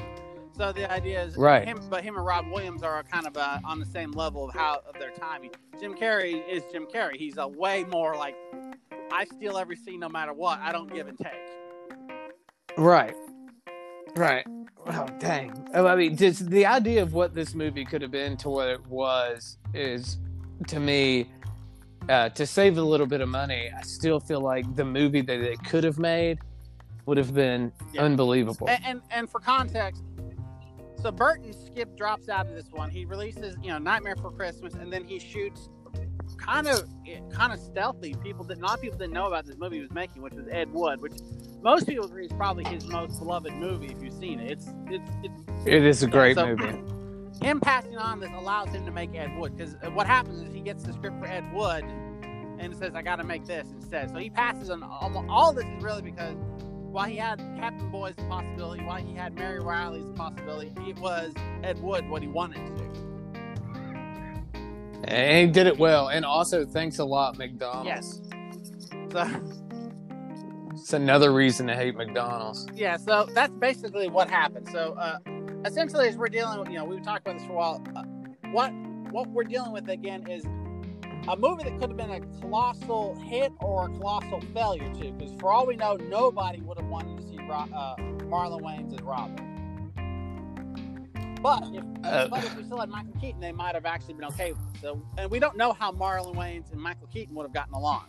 So 0.56 0.72
the 0.72 0.90
idea 0.90 1.22
is, 1.24 1.36
Right. 1.36 1.66
Him, 1.66 1.80
but 1.90 2.04
him 2.04 2.16
and 2.16 2.24
Rob 2.26 2.46
Williams 2.50 2.82
are 2.82 3.02
kind 3.04 3.26
of 3.26 3.36
uh, 3.36 3.58
on 3.64 3.78
the 3.80 3.86
same 3.86 4.12
level 4.12 4.48
of 4.48 4.54
how 4.54 4.82
of 4.86 4.98
their 4.98 5.10
timing. 5.10 5.50
Jim 5.80 5.94
Carrey 5.94 6.42
is 6.48 6.62
Jim 6.70 6.86
Carrey. 6.86 7.16
He's 7.16 7.36
a 7.38 7.48
way 7.48 7.84
more 7.84 8.14
like, 8.16 8.36
I 9.10 9.24
steal 9.24 9.56
every 9.58 9.76
scene 9.76 10.00
no 10.00 10.08
matter 10.08 10.32
what. 10.32 10.58
I 10.60 10.72
don't 10.72 10.92
give 10.92 11.06
and 11.08 11.18
take. 11.18 11.32
Right. 12.78 13.14
Right. 14.16 14.46
Oh, 14.86 15.06
dang. 15.18 15.68
Oh, 15.74 15.86
I 15.86 15.94
mean, 15.96 16.16
just 16.16 16.50
the 16.50 16.66
idea 16.66 17.02
of 17.02 17.12
what 17.14 17.34
this 17.34 17.54
movie 17.54 17.84
could 17.84 18.02
have 18.02 18.10
been 18.10 18.36
to 18.38 18.48
what 18.50 18.68
it 18.68 18.84
was 18.86 19.58
is, 19.74 20.18
to 20.68 20.80
me, 20.80 21.30
uh, 22.08 22.28
to 22.30 22.46
save 22.46 22.78
a 22.78 22.82
little 22.82 23.06
bit 23.06 23.20
of 23.20 23.28
money, 23.28 23.70
I 23.76 23.82
still 23.82 24.18
feel 24.20 24.40
like 24.40 24.74
the 24.74 24.84
movie 24.84 25.20
that 25.20 25.38
they 25.40 25.56
could 25.56 25.84
have 25.84 25.98
made 25.98 26.38
would 27.06 27.16
have 27.16 27.32
been 27.34 27.72
Yeah. 27.92 28.02
unbelievable. 28.02 28.68
And, 28.68 28.84
and 28.84 29.02
and 29.10 29.30
for 29.30 29.40
context, 29.40 30.02
so 31.00 31.10
Burton 31.10 31.52
skip 31.52 31.96
drops 31.96 32.28
out 32.28 32.46
of 32.46 32.54
this 32.54 32.70
one. 32.70 32.90
He 32.90 33.04
releases, 33.04 33.56
you 33.62 33.70
know, 33.70 33.78
Nightmare 33.78 34.16
for 34.16 34.30
Christmas, 34.30 34.74
and 34.74 34.92
then 34.92 35.04
he 35.04 35.18
shoots 35.18 35.68
kind 36.38 36.66
of 36.66 36.82
kind 37.30 37.52
of 37.52 37.58
stealthy. 37.60 38.14
People 38.22 38.44
that 38.46 38.58
not 38.58 38.80
people 38.80 38.98
didn't 38.98 39.12
know 39.14 39.26
about 39.26 39.46
this 39.46 39.56
movie 39.58 39.76
he 39.76 39.82
was 39.82 39.90
making, 39.92 40.22
which 40.22 40.34
was 40.34 40.46
Ed 40.48 40.72
Wood, 40.72 41.00
which 41.00 41.12
most 41.62 41.86
people 41.86 42.04
agree 42.06 42.26
is 42.26 42.32
probably 42.32 42.64
his 42.64 42.86
most 42.86 43.18
beloved 43.18 43.52
movie 43.54 43.86
if 43.88 44.02
you've 44.02 44.14
seen 44.14 44.40
it. 44.40 44.50
It's 44.52 44.68
it's, 44.88 45.10
it's 45.22 45.66
It 45.66 45.84
is 45.84 46.02
a 46.02 46.06
great 46.06 46.36
so- 46.36 46.54
movie. 46.56 46.82
him 47.42 47.58
passing 47.60 47.96
on 47.96 48.20
this 48.20 48.30
allows 48.36 48.68
him 48.68 48.84
to 48.84 48.92
make 48.92 49.14
Ed 49.16 49.36
Wood 49.38 49.56
because 49.56 49.74
what 49.94 50.06
happens 50.06 50.42
is 50.46 50.54
he 50.54 50.60
gets 50.60 50.84
the 50.84 50.92
script 50.92 51.18
for 51.18 51.26
Ed 51.26 51.44
Wood 51.52 51.82
and 52.60 52.76
says 52.76 52.94
I 52.94 53.02
got 53.02 53.16
to 53.16 53.24
make 53.24 53.44
this 53.46 53.66
instead. 53.72 54.10
So 54.10 54.18
he 54.18 54.30
passes 54.30 54.70
on 54.70 54.82
all, 54.84 55.24
all 55.28 55.52
this 55.52 55.64
is 55.64 55.82
really 55.82 56.02
because 56.02 56.36
while 56.92 57.08
he 57.08 57.16
had 57.16 57.38
Cabin 57.58 57.90
Boy's 57.90 58.14
possibility, 58.28 58.84
while 58.84 59.02
he 59.02 59.14
had 59.14 59.34
Mary 59.34 59.58
Reilly's 59.60 60.08
possibility, 60.16 60.70
it 60.86 60.96
was 60.98 61.32
Ed 61.64 61.82
Wood 61.82 62.08
what 62.08 62.22
he 62.22 62.28
wanted 62.28 62.64
to 62.66 62.82
do. 62.84 62.90
And 65.04 65.48
he 65.48 65.52
did 65.52 65.66
it 65.66 65.76
well. 65.78 66.08
And 66.10 66.24
also, 66.24 66.64
thanks 66.64 66.98
a 66.98 67.04
lot, 67.04 67.36
McDonald's. 67.38 67.88
Yes. 67.88 68.20
So 69.10 69.24
It's 70.82 70.94
another 70.94 71.32
reason 71.32 71.68
to 71.68 71.76
hate 71.76 71.94
McDonald's. 71.94 72.66
yeah, 72.74 72.96
so 72.96 73.28
that's 73.32 73.54
basically 73.54 74.08
what 74.08 74.28
happened. 74.28 74.68
So 74.68 74.94
uh, 74.94 75.18
essentially, 75.64 76.08
as 76.08 76.16
we're 76.16 76.26
dealing 76.26 76.58
with, 76.58 76.70
you 76.70 76.74
know, 76.74 76.84
we've 76.84 77.04
talked 77.04 77.24
about 77.24 77.38
this 77.38 77.46
for 77.46 77.52
a 77.52 77.56
while. 77.56 77.84
Uh, 77.94 78.02
what 78.50 78.72
what 79.12 79.28
we're 79.28 79.44
dealing 79.44 79.70
with 79.70 79.88
again 79.88 80.28
is 80.28 80.44
a 81.28 81.36
movie 81.36 81.62
that 81.62 81.78
could 81.78 81.90
have 81.90 81.96
been 81.96 82.10
a 82.10 82.20
colossal 82.40 83.14
hit 83.20 83.52
or 83.60 83.86
a 83.86 83.88
colossal 83.90 84.40
failure 84.52 84.92
too. 84.92 85.12
Because 85.12 85.32
for 85.38 85.52
all 85.52 85.68
we 85.68 85.76
know, 85.76 85.94
nobody 85.94 86.60
would 86.62 86.78
have 86.78 86.88
wanted 86.88 87.16
to 87.18 87.28
see 87.28 87.38
uh, 87.38 87.94
Marlon 88.26 88.60
Wayans 88.60 88.92
as 88.92 89.02
Robin. 89.02 89.36
But 91.40 91.62
if, 91.72 91.84
Uh, 92.02 92.26
but 92.26 92.44
if 92.44 92.56
we 92.56 92.64
still 92.64 92.80
had 92.80 92.88
Michael 92.88 93.14
Keaton, 93.20 93.40
they 93.40 93.52
might 93.52 93.76
have 93.76 93.86
actually 93.86 94.14
been 94.14 94.24
okay 94.24 94.50
with 94.50 94.60
it. 94.74 94.80
So, 94.80 95.00
and 95.16 95.30
we 95.30 95.38
don't 95.38 95.56
know 95.56 95.74
how 95.74 95.92
Marlon 95.92 96.34
Wayans 96.34 96.72
and 96.72 96.80
Michael 96.80 97.06
Keaton 97.06 97.36
would 97.36 97.44
have 97.44 97.54
gotten 97.54 97.74
along. 97.74 98.06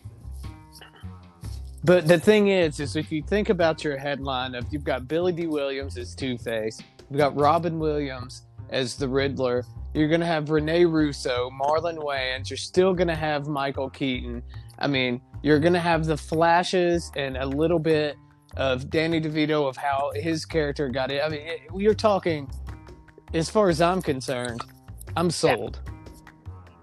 But 1.84 2.08
the 2.08 2.18
thing 2.18 2.48
is, 2.48 2.80
is 2.80 2.96
if 2.96 3.12
you 3.12 3.22
think 3.22 3.50
about 3.50 3.84
your 3.84 3.98
headline 3.98 4.54
of 4.54 4.66
you've 4.72 4.84
got 4.84 5.06
Billy 5.06 5.32
Dee 5.32 5.46
Williams 5.46 5.98
as 5.98 6.14
Two 6.14 6.38
Face, 6.38 6.80
you've 7.10 7.18
got 7.18 7.36
Robin 7.36 7.78
Williams 7.78 8.46
as 8.70 8.96
the 8.96 9.06
Riddler, 9.06 9.64
you're 9.92 10.08
gonna 10.08 10.24
have 10.24 10.48
Renee 10.48 10.86
Russo, 10.86 11.50
Marlon 11.50 11.98
Wayans, 11.98 12.48
you're 12.48 12.56
still 12.56 12.94
gonna 12.94 13.14
have 13.14 13.46
Michael 13.46 13.90
Keaton. 13.90 14.42
I 14.78 14.86
mean, 14.86 15.20
you're 15.42 15.60
gonna 15.60 15.78
have 15.78 16.06
the 16.06 16.16
flashes 16.16 17.12
and 17.16 17.36
a 17.36 17.46
little 17.46 17.78
bit 17.78 18.16
of 18.56 18.88
Danny 18.88 19.20
DeVito 19.20 19.68
of 19.68 19.76
how 19.76 20.10
his 20.14 20.46
character 20.46 20.88
got 20.88 21.10
it. 21.10 21.22
I 21.22 21.28
mean, 21.28 21.40
it, 21.42 21.60
you're 21.76 21.92
talking, 21.92 22.50
as 23.34 23.50
far 23.50 23.68
as 23.68 23.82
I'm 23.82 24.00
concerned, 24.00 24.62
I'm 25.18 25.30
sold. 25.30 25.80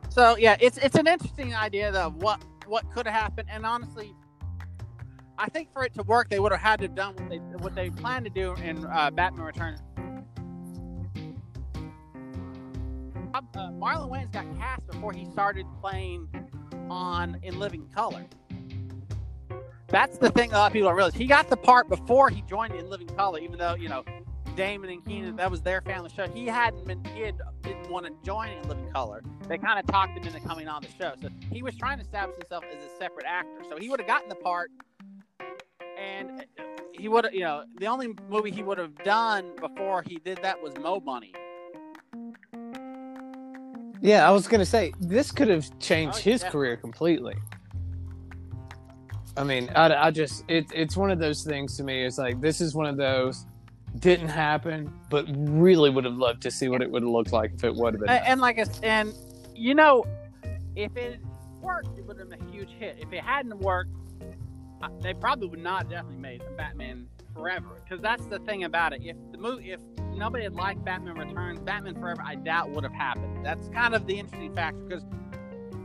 So 0.09 0.37
yeah, 0.37 0.57
it's 0.59 0.77
it's 0.77 0.95
an 0.95 1.07
interesting 1.07 1.55
idea 1.55 1.91
though 1.91 2.07
of 2.07 2.17
what 2.17 2.43
what 2.67 2.89
could 2.91 3.07
have 3.07 3.15
happened, 3.15 3.49
and 3.51 3.65
honestly, 3.65 4.13
I 5.37 5.49
think 5.49 5.71
for 5.73 5.83
it 5.83 5.93
to 5.95 6.03
work, 6.03 6.29
they 6.29 6.39
would 6.39 6.51
have 6.51 6.61
had 6.61 6.79
to 6.79 6.85
have 6.85 6.95
done 6.95 7.15
what 7.15 7.29
they 7.29 7.37
what 7.37 7.75
they 7.75 7.89
planned 7.89 8.25
to 8.25 8.31
do 8.31 8.53
in 8.55 8.85
uh, 8.85 9.11
Batman 9.11 9.45
Returns. 9.45 9.79
Uh, 13.33 13.41
Marlon 13.71 14.09
Wayans 14.09 14.31
got 14.31 14.45
cast 14.57 14.85
before 14.87 15.13
he 15.13 15.25
started 15.25 15.65
playing 15.81 16.27
on 16.89 17.39
In 17.43 17.59
Living 17.59 17.87
Color. 17.95 18.25
That's 19.87 20.17
the 20.17 20.29
thing 20.29 20.51
a 20.51 20.55
lot 20.55 20.67
of 20.67 20.73
people 20.73 20.89
don't 20.89 20.97
realize. 20.97 21.13
He 21.13 21.25
got 21.25 21.49
the 21.49 21.57
part 21.57 21.89
before 21.89 22.29
he 22.29 22.41
joined 22.43 22.75
In 22.75 22.89
Living 22.89 23.07
Color, 23.07 23.39
even 23.39 23.57
though 23.57 23.75
you 23.75 23.89
know 23.89 24.03
Damon 24.55 24.89
and 24.89 25.03
Keenen 25.05 25.37
that 25.37 25.49
was 25.49 25.61
their 25.61 25.81
family 25.81 26.09
show. 26.09 26.27
He 26.27 26.45
hadn't 26.45 26.85
been 26.85 27.03
he 27.15 27.21
had, 27.21 27.39
didn't 27.61 27.89
want 27.89 28.05
to 28.05 28.11
join 28.23 28.49
In 28.49 28.67
Living 28.67 28.91
Color 28.91 29.23
they 29.51 29.57
kind 29.57 29.77
of 29.77 29.85
talked 29.85 30.17
him 30.17 30.23
into 30.23 30.39
coming 30.39 30.69
on 30.69 30.81
the 30.81 30.87
show. 30.97 31.13
So 31.21 31.27
he 31.51 31.61
was 31.61 31.75
trying 31.75 31.97
to 31.97 32.03
establish 32.05 32.37
himself 32.37 32.63
as 32.73 32.81
a 32.81 32.87
separate 32.97 33.25
actor. 33.27 33.63
So 33.69 33.75
he 33.75 33.89
would 33.89 33.99
have 33.99 34.07
gotten 34.07 34.29
the 34.29 34.35
part, 34.35 34.71
and 36.01 36.45
he 36.93 37.07
would 37.07 37.27
you 37.31 37.41
know, 37.41 37.63
the 37.79 37.87
only 37.87 38.13
movie 38.29 38.51
he 38.51 38.63
would 38.63 38.77
have 38.77 38.95
done 39.03 39.51
before 39.59 40.03
he 40.03 40.17
did 40.17 40.39
that 40.41 40.61
was 40.61 40.75
Mo 40.77 40.99
Money. 40.99 41.33
Yeah, 44.01 44.27
I 44.27 44.31
was 44.31 44.47
gonna 44.47 44.65
say 44.65 44.93
this 44.99 45.31
could 45.31 45.47
have 45.47 45.67
changed 45.79 46.17
Oh, 46.19 46.21
his 46.21 46.41
yeah. 46.43 46.49
career 46.49 46.77
completely. 46.77 47.35
I 49.37 49.43
mean, 49.43 49.69
I, 49.75 50.07
I 50.07 50.11
just 50.11 50.43
it, 50.47 50.65
it's 50.73 50.97
one 50.97 51.11
of 51.11 51.19
those 51.19 51.43
things 51.43 51.77
to 51.77 51.83
me. 51.83 52.05
It's 52.05 52.17
like 52.17 52.41
this 52.41 52.61
is 52.61 52.73
one 52.75 52.87
of 52.87 52.97
those 52.97 53.45
didn't 53.99 54.29
happen, 54.29 54.91
but 55.09 55.25
really 55.29 55.89
would 55.89 56.05
have 56.05 56.15
loved 56.17 56.41
to 56.43 56.51
see 56.51 56.67
what 56.69 56.81
it 56.81 56.89
would 56.89 57.03
have 57.03 57.11
looked 57.11 57.31
like 57.31 57.53
if 57.53 57.63
it 57.63 57.75
would 57.75 57.93
have 57.93 58.01
been. 58.01 58.09
And, 58.09 58.25
and 58.25 58.41
like 58.41 58.59
I 58.59 58.65
and 58.83 59.13
you 59.55 59.75
know, 59.75 60.03
if 60.75 60.95
it 60.97 61.19
worked, 61.61 61.97
it 61.97 62.05
would 62.05 62.17
have 62.19 62.29
been 62.29 62.41
a 62.41 62.51
huge 62.51 62.71
hit. 62.71 62.97
If 62.99 63.13
it 63.13 63.23
hadn't 63.23 63.59
worked, 63.59 63.91
uh, 63.95 64.00
they 65.01 65.13
probably 65.13 65.47
would 65.47 65.59
not 65.59 65.89
definitely 65.89 66.17
made 66.17 66.41
Batman 66.57 67.07
Forever 67.33 67.81
because 67.83 68.01
that's 68.01 68.25
the 68.25 68.39
thing 68.39 68.65
about 68.65 68.91
it. 68.91 69.01
If 69.03 69.15
the 69.31 69.37
movie, 69.37 69.71
if 69.71 69.79
nobody 70.13 70.43
had 70.43 70.53
liked 70.53 70.83
Batman 70.83 71.17
Returns, 71.17 71.61
Batman 71.61 71.95
Forever, 71.95 72.21
I 72.25 72.35
doubt 72.35 72.71
would 72.71 72.83
have 72.83 72.93
happened. 72.93 73.45
That's 73.45 73.69
kind 73.69 73.95
of 73.95 74.05
the 74.05 74.19
interesting 74.19 74.53
factor 74.53 74.81
because 74.81 75.05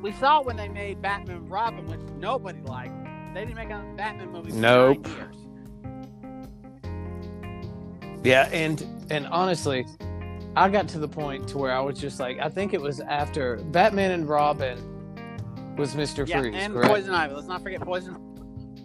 we 0.02 0.10
saw 0.12 0.42
when 0.42 0.56
they 0.56 0.68
made 0.68 1.00
Batman 1.00 1.36
and 1.36 1.50
Robin, 1.50 1.86
which 1.86 2.00
nobody 2.18 2.60
liked. 2.62 2.92
They 3.32 3.44
didn't 3.44 3.56
make 3.56 3.70
a 3.70 3.84
Batman 3.96 4.32
movie. 4.32 4.50
For 4.50 4.56
Nope. 4.56 5.06
Years. 5.06 5.36
Yeah, 8.24 8.48
and 8.52 8.84
and 9.10 9.28
honestly, 9.28 9.86
I 10.56 10.68
got 10.68 10.88
to 10.88 10.98
the 10.98 11.06
point 11.08 11.46
to 11.50 11.58
where 11.58 11.70
I 11.70 11.78
was 11.78 12.00
just 12.00 12.18
like, 12.18 12.40
I 12.40 12.48
think 12.48 12.74
it 12.74 12.80
was 12.80 12.98
after 12.98 13.58
Batman 13.58 14.10
and 14.10 14.28
Robin 14.28 15.76
was 15.76 15.94
Mister 15.94 16.24
Yeah, 16.24 16.40
Freeze, 16.40 16.54
and 16.56 16.72
correct? 16.74 16.90
Poison 16.90 17.14
Ivy. 17.14 17.34
Let's 17.34 17.46
not 17.46 17.62
forget 17.62 17.82
Poison. 17.82 18.16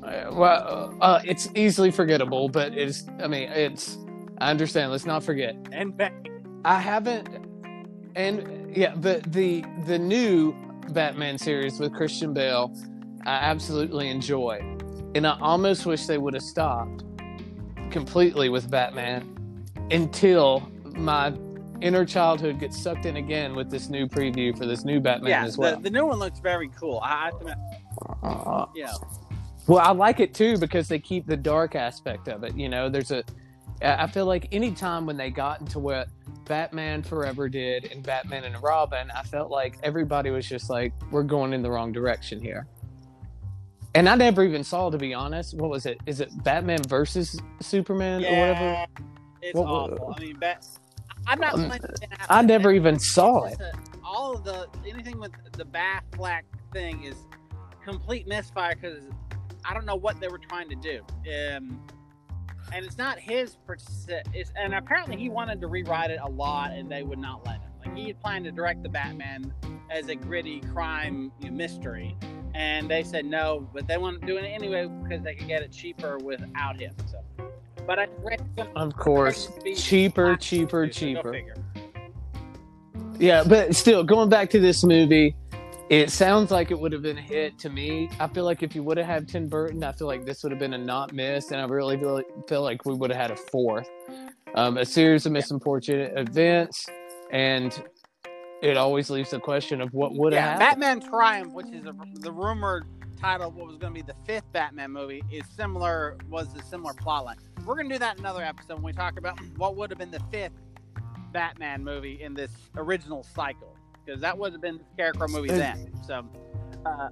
Uh, 0.04 0.32
well, 0.34 0.98
uh, 1.02 1.22
it's 1.24 1.50
easily 1.56 1.92
forgettable, 1.92 2.50
but 2.50 2.74
it's. 2.74 3.06
I 3.22 3.28
mean, 3.28 3.50
it's. 3.50 3.98
I 4.40 4.50
understand. 4.50 4.92
Let's 4.92 5.06
not 5.06 5.24
forget. 5.24 5.56
And 5.72 5.96
Bane. 5.96 6.62
I 6.66 6.80
haven't, 6.80 7.28
and 8.16 8.76
yeah, 8.76 8.96
but 8.96 9.32
the 9.32 9.64
the 9.86 9.98
new 10.00 10.54
Batman 10.90 11.38
series 11.38 11.80
with 11.80 11.94
Christian 11.94 12.34
Bale, 12.34 12.74
I 13.26 13.34
absolutely 13.36 14.10
enjoy, 14.10 14.60
and 15.16 15.26
I 15.26 15.38
almost 15.40 15.86
wish 15.86 16.06
they 16.06 16.18
would 16.18 16.34
have 16.34 16.44
stopped 16.44 17.04
completely 17.92 18.50
with 18.50 18.70
Batman 18.70 19.38
until 19.92 20.70
my 20.96 21.34
inner 21.82 22.06
childhood 22.06 22.60
gets 22.60 22.82
sucked 22.82 23.06
in 23.06 23.18
again 23.18 23.56
with 23.56 23.70
this 23.70 23.90
new 23.90 24.08
preview 24.08 24.56
for 24.56 24.66
this 24.66 24.86
new 24.86 25.00
Batman 25.00 25.30
yeah, 25.32 25.44
as 25.44 25.58
well. 25.58 25.76
the, 25.76 25.82
the 25.82 25.90
new 25.90 26.06
one 26.06 26.20
looks 26.20 26.40
very 26.40 26.70
cool. 26.80 27.00
I, 27.04 27.28
I 27.28 27.32
think, 27.44 27.58
Uh, 28.24 28.66
you 28.76 28.84
know, 28.86 28.92
Well, 29.72 29.80
I 29.80 29.94
like 29.94 30.20
it 30.20 30.34
too 30.34 30.58
because 30.58 30.90
they 30.90 31.00
keep 31.00 31.26
the 31.28 31.38
dark 31.38 31.76
aspect 31.76 32.28
of 32.28 32.44
it. 32.44 32.58
You 32.58 32.68
know, 32.68 32.90
there's 32.90 33.12
a. 33.12 33.24
I 33.82 34.06
feel 34.06 34.26
like 34.26 34.50
any 34.52 34.72
time 34.74 35.06
when 35.06 35.16
they 35.16 35.30
got 35.30 35.62
into 35.62 35.80
what 35.80 36.10
Batman 36.46 37.02
Forever 37.04 37.48
did 37.48 37.86
and 37.90 38.04
Batman 38.04 38.44
and 38.44 38.62
Robin, 38.62 39.10
I 39.16 39.24
felt 39.24 39.50
like 39.50 39.78
everybody 39.82 40.30
was 40.30 40.46
just 40.46 40.70
like, 40.70 40.92
we're 41.10 41.24
going 41.24 41.54
in 41.54 41.62
the 41.62 41.72
wrong 41.72 41.94
direction 41.94 42.42
here. 42.42 42.68
And 43.96 44.10
I 44.10 44.16
never 44.16 44.44
even 44.44 44.66
saw, 44.66 44.90
to 44.90 44.98
be 44.98 45.14
honest, 45.14 45.56
what 45.56 45.70
was 45.70 45.86
it? 45.86 46.00
Is 46.06 46.20
it 46.20 46.32
Batman 46.44 46.84
versus 46.90 47.40
Superman 47.62 48.26
or 48.26 48.40
whatever? 48.40 48.86
it's 49.42 49.58
What- 49.58 49.68
awful. 49.68 50.16
I 50.18 50.20
mean, 50.20 50.38
Bat. 50.38 50.66
I'm 51.28 51.40
not. 51.40 51.54
Um, 51.54 51.60
saying 51.62 51.72
it 52.02 52.10
happened. 52.12 52.28
I 52.30 52.42
never 52.42 52.74
even 52.74 53.00
saw 53.00 53.46
it. 53.46 53.58
a- 53.62 53.72
all 54.04 54.34
of 54.36 54.44
the 54.44 54.68
anything 54.86 55.18
with 55.18 55.32
the 55.54 55.64
Batfleck 55.64 56.42
thing 56.74 57.06
is 57.06 57.16
complete 57.86 58.28
misfire 58.28 58.76
because 58.76 59.02
I 59.66 59.74
don't 59.74 59.86
know 59.86 59.96
what 59.96 60.20
they 60.20 60.28
were 60.28 60.40
trying 60.40 60.70
to 60.70 60.76
do. 60.76 61.02
Um, 61.30 61.80
and 62.74 62.86
it's 62.86 62.98
not 62.98 63.20
his. 63.20 63.58
It's, 64.34 64.52
and 64.56 64.74
apparently 64.74 65.18
he 65.18 65.30
wanted 65.30 65.62
to 65.62 65.68
rewrite 65.68 66.12
it 66.12 66.20
a 66.22 66.30
lot, 66.30 66.72
and 66.72 66.92
they 66.92 67.04
would 67.04 67.20
not 67.20 67.46
let 67.46 67.56
him. 67.56 67.72
Like 67.86 67.98
he 67.98 68.08
had 68.08 68.20
planned 68.22 68.46
to 68.46 68.52
direct 68.52 68.84
the 68.84 68.90
Batman 68.90 69.54
as 69.90 70.08
a 70.10 70.16
gritty 70.16 70.62
crime 70.62 71.32
mystery, 71.42 72.16
and 72.54 72.90
they 72.90 73.04
said 73.04 73.26
no, 73.26 73.68
but 73.74 73.88
they 73.88 73.98
wanted 73.98 74.22
to 74.22 74.28
do 74.28 74.38
it 74.38 74.46
anyway 74.46 74.88
because 75.04 75.24
they 75.24 75.36
could 75.36 75.48
get 75.48 75.62
it 75.62 75.72
cheaper 75.72 76.18
without 76.20 76.80
him. 76.80 76.94
So, 77.08 77.22
but 77.86 78.00
I 78.00 78.08
read 78.20 78.42
gonna 78.56 78.70
Of 78.76 78.96
course. 78.96 79.50
Cheaper, 79.76 80.36
cheaper, 80.38 80.88
cheaper. 80.88 81.44
Yeah, 83.20 83.44
but 83.44 83.76
still, 83.76 84.04
going 84.04 84.30
back 84.30 84.50
to 84.52 84.60
this 84.60 84.84
movie, 84.84 85.36
it 85.92 86.10
sounds 86.10 86.52
like 86.52 86.72
it 86.72 86.80
would 86.80 86.94
have 86.94 87.02
been 87.02 87.18
a 87.18 87.22
hit 87.22 87.60
to 87.60 87.70
me. 87.70 88.10
I 88.18 88.30
feel 88.30 88.46
like 88.46 88.64
if 88.64 88.74
you 88.74 88.82
would 88.82 88.96
have 88.96 89.06
had 89.06 89.28
Tim 89.28 89.50
Burton, 89.50 89.84
I 89.84 89.92
feel 89.92 90.08
like 90.08 90.26
this 90.26 90.42
would 90.42 90.54
have 90.54 90.60
been 90.60 90.74
a 90.74 90.78
not 90.78 91.12
miss, 91.12 91.52
and 91.52 91.60
I 91.60 91.66
really 91.66 91.98
feel, 91.98 92.22
feel 92.48 92.62
like 92.62 92.86
we 92.86 92.94
would 92.94 93.12
have 93.12 93.20
had 93.20 93.32
a 93.32 93.36
fourth. 93.36 93.90
Um, 94.56 94.78
a 94.78 94.86
series 94.86 95.26
of 95.26 95.34
misfortunate 95.34 96.14
events, 96.16 96.88
and 97.30 97.84
it 98.62 98.78
always 98.78 99.10
leaves 99.10 99.32
the 99.32 99.40
question 99.42 99.82
of 99.82 99.94
what 99.94 100.16
would 100.16 100.32
have 100.32 100.42
yeah, 100.42 100.66
happened. 100.66 100.82
Batman 100.82 101.10
Triumph, 101.10 101.54
which 101.54 101.68
is 101.74 101.86
a, 101.86 101.94
the 102.22 102.32
rumored 102.32 102.86
title 103.20 103.50
of 103.50 103.56
what 103.56 103.68
was 103.68 103.76
going 103.76 103.94
to 103.94 104.02
be 104.02 104.06
the 104.06 104.16
fifth 104.26 104.50
Batman 104.54 104.92
movie, 104.92 105.22
is 105.30 105.44
similar. 105.58 106.16
Was 106.30 106.56
a 106.56 106.64
similar 106.64 106.94
plotline. 106.94 107.36
We're 107.66 107.76
going 107.76 107.90
to 107.90 107.96
do 107.96 108.00
that 108.00 108.14
in 108.14 108.22
another 108.22 108.44
episode 108.44 108.76
when 108.76 108.84
we 108.84 108.94
talk 108.94 109.18
about 109.18 109.38
what 109.58 109.76
would 109.76 109.90
have 109.90 110.00
been 110.00 110.12
the 110.12 110.24
fifth 110.32 110.54
Batman 111.34 111.84
movie 111.84 112.22
in 112.22 112.34
this 112.34 112.52
original 112.78 113.24
cycle, 113.24 113.71
because 114.06 114.22
that 114.22 114.38
would 114.38 114.52
have 114.52 114.62
been 114.62 114.78
the 114.78 114.84
Scarecrow 114.94 115.28
movie 115.28 115.52
Uh, 115.52 115.58
then. 115.58 115.92
So 116.06 116.26
uh, 116.86 117.10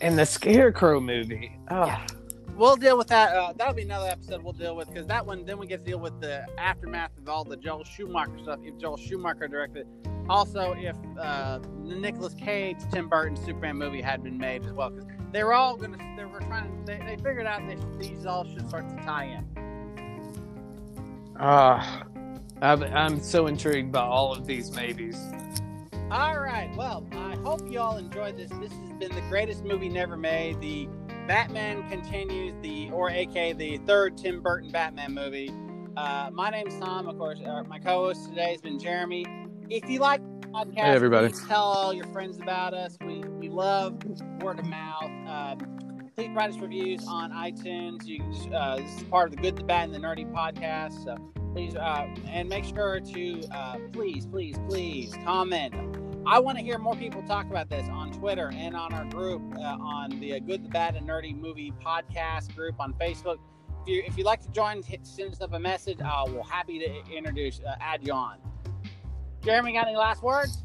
And 0.00 0.18
the 0.18 0.26
Scarecrow 0.26 1.00
movie. 1.00 1.58
Oh, 1.70 1.86
Yeah. 1.86 2.06
we'll 2.56 2.76
deal 2.76 2.98
with 2.98 3.06
that. 3.08 3.34
Uh, 3.34 3.52
that'll 3.56 3.74
be 3.74 3.82
another 3.82 4.08
episode 4.08 4.42
we'll 4.42 4.52
deal 4.52 4.76
with 4.76 4.88
because 4.88 5.06
that 5.06 5.24
one 5.24 5.44
then 5.44 5.58
we 5.58 5.66
get 5.66 5.84
to 5.84 5.90
deal 5.90 5.98
with 6.00 6.20
the 6.20 6.44
aftermath 6.58 7.10
of 7.18 7.28
all 7.28 7.44
the 7.44 7.56
Joel 7.56 7.84
Schumacher 7.84 8.38
stuff. 8.42 8.58
If 8.62 8.76
Joel 8.78 8.96
Schumacher 8.98 9.48
directed, 9.48 9.86
also 10.28 10.74
if 10.78 10.96
uh, 11.18 11.58
the 11.86 11.94
Nicolas 11.94 12.34
Cage 12.34 12.76
Tim 12.92 13.08
Burton 13.08 13.36
Superman 13.36 13.76
movie 13.76 14.02
had 14.02 14.22
been 14.22 14.36
made 14.38 14.64
as 14.66 14.72
well, 14.72 14.90
because 14.90 15.08
they 15.32 15.42
were 15.44 15.54
all 15.54 15.76
gonna 15.76 15.96
they 16.16 16.24
were 16.24 16.40
trying 16.40 16.64
to 16.64 16.86
they, 16.86 16.98
they 16.98 17.16
figured 17.16 17.46
out 17.46 17.62
they, 17.66 17.76
these 17.98 18.26
all 18.26 18.44
should 18.44 18.68
start 18.68 18.88
to 18.88 18.96
tie 19.04 19.24
in. 19.24 19.46
Ah, 21.42 22.02
I'm, 22.60 22.82
I'm 22.82 23.20
so 23.20 23.46
intrigued 23.46 23.92
by 23.92 24.02
all 24.02 24.32
of 24.32 24.46
these 24.46 24.70
maybes. 24.72 25.16
All 26.10 26.40
right. 26.40 26.68
Well, 26.76 27.06
I 27.12 27.36
hope 27.36 27.60
you 27.70 27.78
all 27.78 27.96
enjoyed 27.96 28.36
this. 28.36 28.50
This 28.50 28.72
has 28.72 28.92
been 28.98 29.14
the 29.14 29.22
greatest 29.28 29.64
movie 29.64 29.88
never 29.88 30.16
made. 30.16 30.60
The 30.60 30.88
Batman 31.28 31.88
continues, 31.88 32.52
the 32.62 32.90
or 32.90 33.08
AK 33.10 33.56
the 33.56 33.78
third 33.86 34.18
Tim 34.18 34.42
Burton 34.42 34.72
Batman 34.72 35.14
movie. 35.14 35.52
Uh, 35.96 36.30
my 36.32 36.50
name's 36.50 36.76
Tom, 36.80 37.06
of 37.08 37.16
course. 37.16 37.38
Uh, 37.46 37.62
my 37.64 37.78
co-host 37.78 38.28
today 38.28 38.50
has 38.52 38.60
been 38.60 38.78
Jeremy. 38.78 39.24
If 39.68 39.88
you 39.88 40.00
like 40.00 40.20
the 40.40 40.48
podcast, 40.48 40.74
Hey, 40.74 40.94
everybody. 40.94 41.32
tell 41.46 41.62
all 41.62 41.92
your 41.94 42.06
friends 42.08 42.38
about 42.38 42.74
us. 42.74 42.96
We 43.06 43.20
we 43.38 43.48
love 43.48 44.02
word 44.42 44.58
of 44.58 44.66
mouth. 44.66 45.04
Um, 45.28 46.08
please 46.16 46.30
write 46.34 46.50
us 46.50 46.56
reviews 46.58 47.06
on 47.06 47.30
iTunes. 47.30 48.04
You 48.04 48.20
uh, 48.52 48.78
this 48.78 48.96
is 48.96 49.02
part 49.04 49.28
of 49.30 49.36
the 49.36 49.42
Good, 49.42 49.54
the 49.56 49.62
Bad, 49.62 49.90
and 49.90 49.94
the 49.94 50.00
Nerdy 50.04 50.28
podcast. 50.32 51.04
So 51.04 51.14
please 51.52 51.74
uh, 51.76 52.06
and 52.28 52.48
make 52.48 52.64
sure 52.64 53.00
to 53.00 53.42
uh, 53.52 53.76
please, 53.92 54.26
please, 54.26 54.56
please 54.68 55.14
comment. 55.24 55.74
I 56.26 56.38
want 56.38 56.58
to 56.58 56.64
hear 56.64 56.78
more 56.78 56.94
people 56.94 57.22
talk 57.22 57.46
about 57.46 57.68
this 57.70 57.88
on 57.88 58.12
Twitter 58.12 58.52
and 58.54 58.76
on 58.76 58.92
our 58.92 59.04
group 59.06 59.42
uh, 59.56 59.62
on 59.62 60.10
the 60.20 60.38
Good, 60.40 60.64
the 60.64 60.68
Bad, 60.68 60.96
and 60.96 61.08
Nerdy 61.08 61.34
Movie 61.34 61.72
Podcast 61.84 62.54
group 62.54 62.78
on 62.78 62.92
Facebook. 62.94 63.38
If 63.82 63.88
you 63.88 64.02
if 64.06 64.18
you'd 64.18 64.24
like 64.24 64.42
to 64.42 64.50
join, 64.50 64.82
send 65.02 65.32
us 65.32 65.40
up 65.40 65.52
a 65.54 65.58
message. 65.58 65.98
Uh, 66.00 66.26
we're 66.28 66.42
happy 66.42 66.78
to 66.78 67.14
introduce 67.16 67.60
uh, 67.60 67.74
add 67.80 68.06
you 68.06 68.12
on. 68.12 68.38
Jeremy, 69.42 69.72
got 69.72 69.86
any 69.86 69.96
last 69.96 70.22
words? 70.22 70.62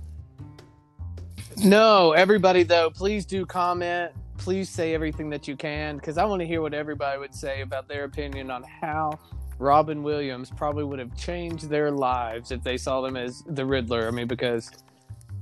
No, 1.58 2.12
everybody 2.12 2.64
though, 2.64 2.90
please 2.90 3.26
do 3.26 3.46
comment. 3.46 4.12
Please 4.38 4.70
say 4.70 4.94
everything 4.94 5.30
that 5.30 5.48
you 5.48 5.56
can 5.56 5.96
because 5.96 6.18
I 6.18 6.26
want 6.26 6.42
to 6.42 6.46
hear 6.46 6.62
what 6.62 6.74
everybody 6.74 7.18
would 7.18 7.34
say 7.34 7.62
about 7.62 7.88
their 7.88 8.04
opinion 8.04 8.52
on 8.52 8.64
how 8.64 9.18
Robin 9.60 10.04
Williams 10.04 10.52
probably 10.52 10.84
would 10.84 11.00
have 11.00 11.16
changed 11.16 11.70
their 11.70 11.92
lives 11.92 12.52
if 12.52 12.62
they 12.64 12.78
saw 12.78 13.02
them 13.02 13.16
as 13.16 13.44
the 13.48 13.66
Riddler. 13.66 14.08
I 14.08 14.12
mean, 14.12 14.28
because 14.28 14.70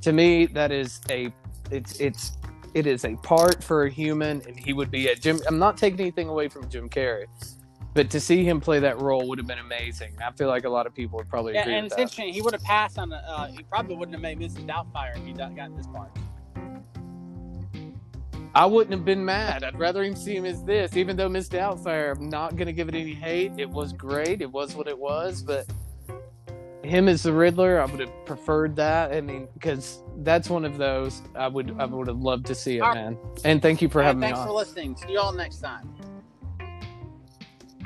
to 0.02 0.12
me 0.14 0.46
that 0.48 0.72
is 0.72 1.02
a 1.10 1.34
it's 1.72 2.00
it's 2.00 2.38
it 2.74 2.88
is 2.88 3.06
a 3.06 3.16
part 3.18 3.64
for 3.64 3.84
a 3.86 3.90
human, 3.90 4.42
and 4.48 4.60
he 4.60 4.74
would 4.74 4.92
be 4.92 5.08
a 5.08 5.16
Jim. 5.16 5.40
I'm 5.48 5.60
not 5.60 5.78
taking 5.78 6.00
anything 6.00 6.28
away 6.28 6.48
from 6.48 6.68
Jim 6.70 6.90
Carrey, 6.90 7.26
but 7.94 8.10
to 8.10 8.20
see 8.20 8.44
him 8.44 8.60
play 8.60 8.80
that 8.80 9.00
role 9.00 9.28
would 9.28 9.38
have 9.38 9.48
been 9.48 9.60
amazing. 9.60 10.14
I 10.24 10.32
feel 10.32 10.48
like 10.48 10.66
a 10.66 10.70
lot 10.70 10.88
of 10.88 10.94
people 10.94 11.18
would 11.18 11.30
probably 11.30 11.54
Yeah, 11.54 11.62
agree 11.62 11.76
and 11.76 11.86
it's 11.86 11.96
that. 11.96 12.02
interesting. 12.02 12.34
He 12.34 12.42
would 12.42 12.54
have 12.54 12.64
passed 12.64 12.98
on. 12.98 13.10
the- 13.10 13.18
Uh, 13.18 13.48
he 13.48 13.62
probably 13.64 13.96
wouldn't 13.96 14.14
have 14.16 14.22
made 14.22 14.40
Mrs. 14.40 14.66
Doubtfire 14.68 15.16
if 15.18 15.24
he 15.26 15.34
got 15.34 15.76
this 15.78 15.88
part. 15.88 16.10
I 18.56 18.66
wouldn't 18.66 18.94
have 18.94 19.04
been 19.04 19.26
mad. 19.26 19.64
I'd 19.64 19.80
rather 19.80 20.04
him 20.04 20.16
see 20.16 20.36
him 20.36 20.46
as 20.46 20.64
this, 20.64 20.96
even 20.96 21.18
though 21.18 21.30
Miss 21.30 21.50
Doubtfire, 21.50 22.16
I'm 22.16 22.30
not 22.30 22.56
going 22.56 22.68
to 22.68 22.74
give 22.74 22.88
it 22.88 22.96
any 22.96 23.14
hate. 23.14 23.54
It 23.58 23.70
was 23.70 23.94
great. 23.94 24.42
It 24.42 24.52
was 24.52 24.76
what 24.76 24.88
it 24.88 24.98
was. 24.98 25.42
But 25.42 25.66
him 26.84 27.08
as 27.08 27.24
the 27.24 27.34
Riddler, 27.34 27.80
I 27.82 27.86
would 27.86 28.00
have 28.00 28.26
preferred 28.26 28.76
that. 28.76 29.12
I 29.12 29.22
mean, 29.22 29.48
because 29.54 30.04
that's 30.18 30.50
one 30.50 30.66
of 30.66 30.78
those 30.78 31.22
I 31.36 31.48
would 31.48 31.76
I 31.80 31.86
would 31.86 32.08
have 32.08 32.20
loved 32.20 32.46
to 32.48 32.56
see 32.56 32.78
it, 32.78 32.82
right. 32.82 32.94
man. 32.94 33.18
And 33.44 33.62
thank 33.62 33.82
you 33.82 33.90
for 33.90 34.00
right, 34.00 34.08
having 34.08 34.20
me 34.20 34.28
thanks 34.28 34.42
for 34.42 34.52
listening. 34.52 34.96
See 34.98 35.14
you 35.14 35.20
all 35.20 35.34
next 35.34 35.60
time. 35.60 35.90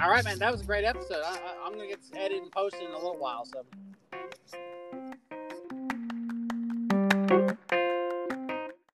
All 0.01 0.09
right, 0.09 0.23
man. 0.23 0.37
That 0.39 0.51
was 0.51 0.61
a 0.61 0.65
great 0.65 0.83
episode. 0.83 1.23
I, 1.25 1.39
I'm 1.63 1.73
gonna 1.73 1.87
get 1.87 2.01
this 2.01 2.11
edited 2.15 2.43
and 2.43 2.51
posted 2.51 2.81
in 2.81 2.91
a 2.91 2.97
little 2.97 3.17
while, 3.17 3.45
so 3.45 3.63